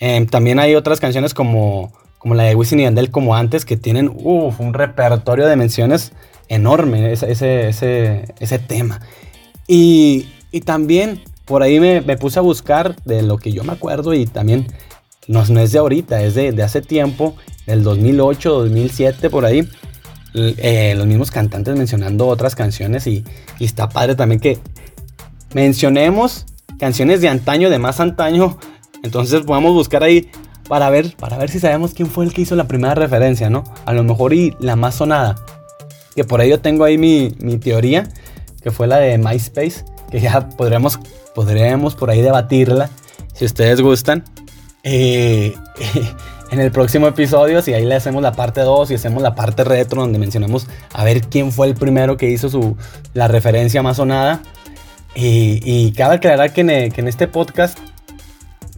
Eh, 0.00 0.26
también 0.28 0.58
hay 0.58 0.74
otras 0.74 0.98
canciones 0.98 1.32
como, 1.32 1.92
como 2.18 2.34
la 2.34 2.42
de 2.42 2.56
Wisin 2.56 2.80
y 2.80 2.82
Yandel, 2.82 3.10
como 3.10 3.36
antes, 3.36 3.64
que 3.64 3.76
tienen 3.76 4.10
uf, 4.12 4.58
un 4.58 4.74
repertorio 4.74 5.46
de 5.46 5.54
menciones 5.56 6.12
enorme, 6.48 7.12
ese, 7.12 7.30
ese, 7.30 7.68
ese, 7.68 8.24
ese 8.40 8.58
tema. 8.58 9.00
Y, 9.68 10.28
y, 10.50 10.62
también 10.62 11.22
por 11.44 11.62
ahí 11.62 11.78
me, 11.80 12.00
me, 12.00 12.16
puse 12.16 12.38
a 12.38 12.42
buscar 12.42 12.96
de 13.04 13.22
lo 13.22 13.38
que 13.38 13.52
yo 13.52 13.64
me 13.64 13.72
acuerdo 13.72 14.12
y 14.12 14.26
también 14.26 14.66
no, 15.28 15.44
no 15.46 15.60
es 15.60 15.72
de 15.72 15.78
ahorita, 15.78 16.22
es 16.22 16.34
de, 16.34 16.52
de, 16.52 16.62
hace 16.62 16.82
tiempo, 16.82 17.36
del 17.66 17.82
2008, 17.82 18.50
2007, 18.50 19.30
por 19.30 19.44
ahí. 19.44 19.68
Eh, 20.34 20.94
los 20.96 21.06
mismos 21.06 21.30
cantantes 21.30 21.76
mencionando 21.76 22.26
otras 22.26 22.54
canciones 22.54 23.06
y, 23.06 23.24
está 23.60 23.88
padre 23.88 24.14
también 24.14 24.40
que 24.40 24.58
mencionemos 25.54 26.46
canciones 26.78 27.20
de 27.20 27.28
antaño, 27.28 27.70
de 27.70 27.78
más 27.78 28.00
antaño. 28.00 28.58
Entonces 29.02 29.42
podamos 29.42 29.72
buscar 29.72 30.02
ahí 30.02 30.30
para 30.68 30.88
ver, 30.90 31.14
para 31.16 31.36
ver 31.36 31.50
si 31.50 31.60
sabemos 31.60 31.92
quién 31.92 32.08
fue 32.08 32.24
el 32.24 32.32
que 32.32 32.42
hizo 32.42 32.56
la 32.56 32.66
primera 32.66 32.94
referencia, 32.94 33.50
¿no? 33.50 33.64
A 33.84 33.92
lo 33.92 34.04
mejor 34.04 34.32
y 34.32 34.56
la 34.58 34.74
más 34.76 34.94
sonada. 34.94 35.36
Que 36.16 36.24
por 36.24 36.40
ello 36.40 36.60
tengo 36.60 36.84
ahí 36.84 36.98
mi, 36.98 37.34
mi 37.40 37.58
teoría, 37.58 38.08
que 38.62 38.70
fue 38.70 38.86
la 38.86 38.96
de 38.96 39.18
MySpace, 39.18 39.84
que 40.10 40.20
ya 40.20 40.48
podremos, 40.50 40.98
podremos 41.34 41.94
por 41.94 42.10
ahí 42.10 42.22
debatirla, 42.22 42.90
si 43.34 43.44
ustedes 43.44 43.80
gustan. 43.80 44.24
Eh, 44.82 45.54
en 46.52 46.60
el 46.60 46.70
próximo 46.70 47.08
episodio, 47.08 47.62
si 47.62 47.72
ahí 47.72 47.86
le 47.86 47.94
hacemos 47.94 48.22
la 48.22 48.32
parte 48.32 48.60
2 48.60 48.90
y 48.90 48.94
hacemos 48.94 49.22
la 49.22 49.34
parte 49.34 49.64
retro, 49.64 50.02
donde 50.02 50.18
mencionamos 50.18 50.66
a 50.92 51.02
ver 51.02 51.22
quién 51.22 51.50
fue 51.50 51.66
el 51.66 51.74
primero 51.74 52.18
que 52.18 52.28
hizo 52.28 52.50
su, 52.50 52.76
la 53.14 53.26
referencia 53.26 53.82
más 53.82 53.96
sonada. 53.96 54.42
Y, 55.14 55.60
y 55.64 55.92
cabe 55.92 56.16
aclarar 56.16 56.52
que 56.52 56.60
en, 56.60 56.92
que 56.92 57.00
en 57.00 57.08
este 57.08 57.26
podcast, 57.26 57.78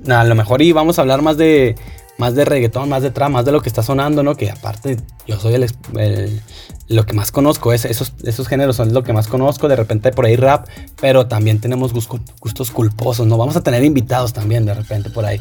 a 0.08 0.22
lo 0.22 0.34
mejor 0.36 0.62
y 0.62 0.70
vamos 0.70 0.98
a 0.98 1.02
hablar 1.02 1.20
más 1.20 1.36
de, 1.36 1.74
más 2.16 2.36
de 2.36 2.44
reggaetón, 2.44 2.88
más 2.88 3.02
de 3.02 3.10
trap, 3.10 3.30
más 3.30 3.44
de 3.44 3.50
lo 3.50 3.60
que 3.60 3.68
está 3.68 3.82
sonando, 3.82 4.22
¿no? 4.22 4.36
Que 4.36 4.52
aparte 4.52 4.98
yo 5.26 5.40
soy 5.40 5.54
el, 5.54 5.66
el, 5.98 6.40
lo 6.86 7.06
que 7.06 7.12
más 7.12 7.32
conozco, 7.32 7.72
es, 7.72 7.84
esos, 7.86 8.12
esos 8.22 8.46
géneros 8.46 8.76
son 8.76 8.94
lo 8.94 9.02
que 9.02 9.12
más 9.12 9.26
conozco, 9.26 9.66
de 9.66 9.74
repente 9.74 10.12
por 10.12 10.26
ahí 10.26 10.36
rap, 10.36 10.68
pero 11.00 11.26
también 11.26 11.58
tenemos 11.58 11.92
gustos 11.92 12.70
culposos, 12.70 13.26
¿no? 13.26 13.36
Vamos 13.36 13.56
a 13.56 13.62
tener 13.62 13.82
invitados 13.82 14.32
también 14.32 14.64
de 14.64 14.74
repente 14.74 15.10
por 15.10 15.24
ahí. 15.24 15.40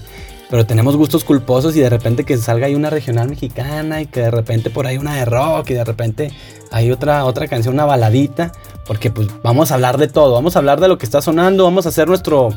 Pero 0.53 0.67
tenemos 0.67 0.95
gustos 0.95 1.23
culposos 1.23 1.75
y 1.75 1.79
de 1.79 1.89
repente 1.89 2.25
que 2.25 2.37
salga 2.37 2.67
ahí 2.67 2.75
una 2.75 2.91
regional 2.91 3.27
mexicana 3.27 4.03
y 4.03 4.05
que 4.05 4.19
de 4.19 4.29
repente 4.29 4.69
por 4.69 4.85
ahí 4.85 4.99
una 4.99 5.15
de 5.15 5.25
rock 5.25 5.71
y 5.71 5.73
de 5.73 5.83
repente 5.83 6.31
hay 6.69 6.91
otra, 6.91 7.25
otra 7.25 7.47
canción, 7.47 7.73
una 7.73 7.85
baladita, 7.85 8.51
porque 8.85 9.09
pues 9.09 9.29
vamos 9.41 9.71
a 9.71 9.73
hablar 9.73 9.97
de 9.97 10.07
todo, 10.09 10.31
vamos 10.35 10.55
a 10.55 10.59
hablar 10.59 10.79
de 10.79 10.87
lo 10.87 10.99
que 10.99 11.07
está 11.07 11.23
sonando, 11.23 11.63
vamos 11.63 11.87
a 11.87 11.89
hacer 11.89 12.07
nuestro, 12.07 12.49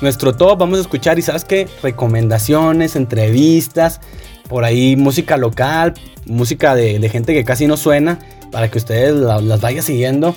nuestro 0.00 0.36
top, 0.36 0.60
vamos 0.60 0.78
a 0.78 0.82
escuchar 0.82 1.18
y 1.18 1.22
sabes 1.22 1.44
qué, 1.44 1.66
recomendaciones, 1.82 2.94
entrevistas, 2.94 4.00
por 4.48 4.62
ahí 4.62 4.94
música 4.94 5.36
local, 5.36 5.94
música 6.26 6.76
de, 6.76 7.08
gente 7.08 7.34
que 7.34 7.44
casi 7.44 7.66
no 7.66 7.76
suena, 7.76 8.20
para 8.52 8.70
que 8.70 8.78
ustedes 8.78 9.12
la, 9.12 9.40
las 9.40 9.60
vayan 9.60 9.82
siguiendo. 9.82 10.36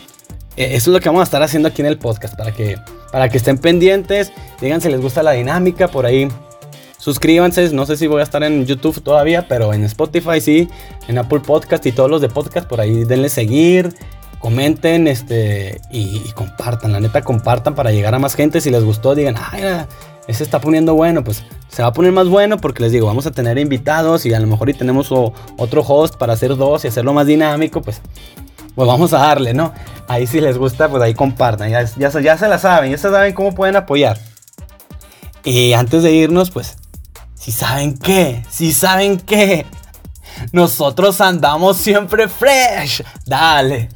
Eh, 0.56 0.70
eso 0.72 0.90
es 0.90 0.96
lo 0.96 1.00
que 1.00 1.10
vamos 1.10 1.22
a 1.22 1.26
estar 1.26 1.44
haciendo 1.44 1.70
aquí 1.70 1.84
en 1.84 1.90
el 1.90 2.00
podcast, 2.00 2.36
para 2.36 2.54
que, 2.54 2.76
para 3.12 3.30
que 3.30 3.38
estén 3.38 3.60
pendientes, 3.60 4.32
digan 4.60 4.82
si 4.82 4.90
les 4.90 5.00
gusta 5.00 5.22
la 5.22 5.34
dinámica, 5.34 5.90
por 5.90 6.08
ahí 6.08 6.28
suscríbanse, 7.08 7.70
no 7.70 7.86
sé 7.86 7.96
si 7.96 8.06
voy 8.06 8.20
a 8.20 8.24
estar 8.24 8.44
en 8.44 8.66
YouTube 8.66 9.02
todavía, 9.02 9.48
pero 9.48 9.74
en 9.74 9.86
Spotify 9.86 10.42
sí, 10.42 10.68
en 11.08 11.18
Apple 11.18 11.40
Podcast 11.40 11.86
y 11.86 11.94
todos 11.94 12.10
los 12.10 12.20
de 12.20 12.28
podcast, 12.28 12.68
por 12.68 12.82
ahí 12.82 13.06
denle 13.06 13.30
seguir, 13.30 13.96
comenten 14.40 15.08
este, 15.08 15.80
y, 15.90 16.20
compartan, 16.36 16.92
la 16.92 17.00
neta 17.00 17.22
compartan 17.22 17.76
para 17.76 17.94
llegar 17.94 18.14
a 18.14 18.20
más 18.20 18.36
gente. 18.36 18.60
Si 18.60 18.72
les 18.72 18.84
gustó, 18.84 19.16
digan, 19.16 19.36
ay, 19.38 19.86
ese 20.28 20.44
está 20.44 20.60
poniendo 20.60 20.96
bueno, 20.96 21.24
pues 21.24 21.46
se 21.70 21.82
va 21.82 21.88
a 21.88 21.94
poner 21.94 22.12
más 22.12 22.28
bueno 22.28 22.58
porque 22.58 22.84
les 22.84 22.92
digo, 22.92 23.08
vamos 23.08 23.26
a 23.26 23.32
tener 23.32 23.58
invitados 23.58 24.26
y 24.26 24.34
a 24.34 24.40
lo 24.42 24.48
mejor 24.48 24.70
y 24.70 24.74
tenemos 24.74 25.10
otro 25.10 25.84
host 25.84 26.18
para 26.18 26.34
hacer 26.34 26.58
dos 26.58 26.84
y 26.84 26.90
hacerlo 26.90 27.14
más 27.14 27.26
dinámico, 27.26 27.82
pues, 27.82 28.02
pues 28.76 28.86
vamos 28.86 29.14
a 29.14 29.20
darle, 29.20 29.54
¿no? 29.54 29.72
Ahí 30.10 30.28
si 30.28 30.42
les 30.42 30.58
gusta, 30.58 30.90
pues 30.90 31.02
ahí 31.02 31.14
compartan, 31.14 31.70
ya, 31.70 31.86
ya, 31.86 32.10
ya 32.20 32.38
se 32.38 32.50
la 32.50 32.60
saben, 32.60 32.92
ya 32.92 32.98
se 32.98 33.10
saben 33.10 33.34
cómo 33.34 33.56
pueden 33.56 33.78
apoyar. 33.78 34.20
Y 35.46 35.72
antes 35.72 36.04
de 36.04 36.12
irnos, 36.12 36.52
pues, 36.52 36.76
si 37.48 37.54
saben 37.54 37.98
qué, 37.98 38.44
si 38.50 38.74
saben 38.74 39.18
qué, 39.18 39.66
nosotros 40.52 41.22
andamos 41.22 41.78
siempre 41.78 42.28
fresh. 42.28 43.02
Dale. 43.26 43.88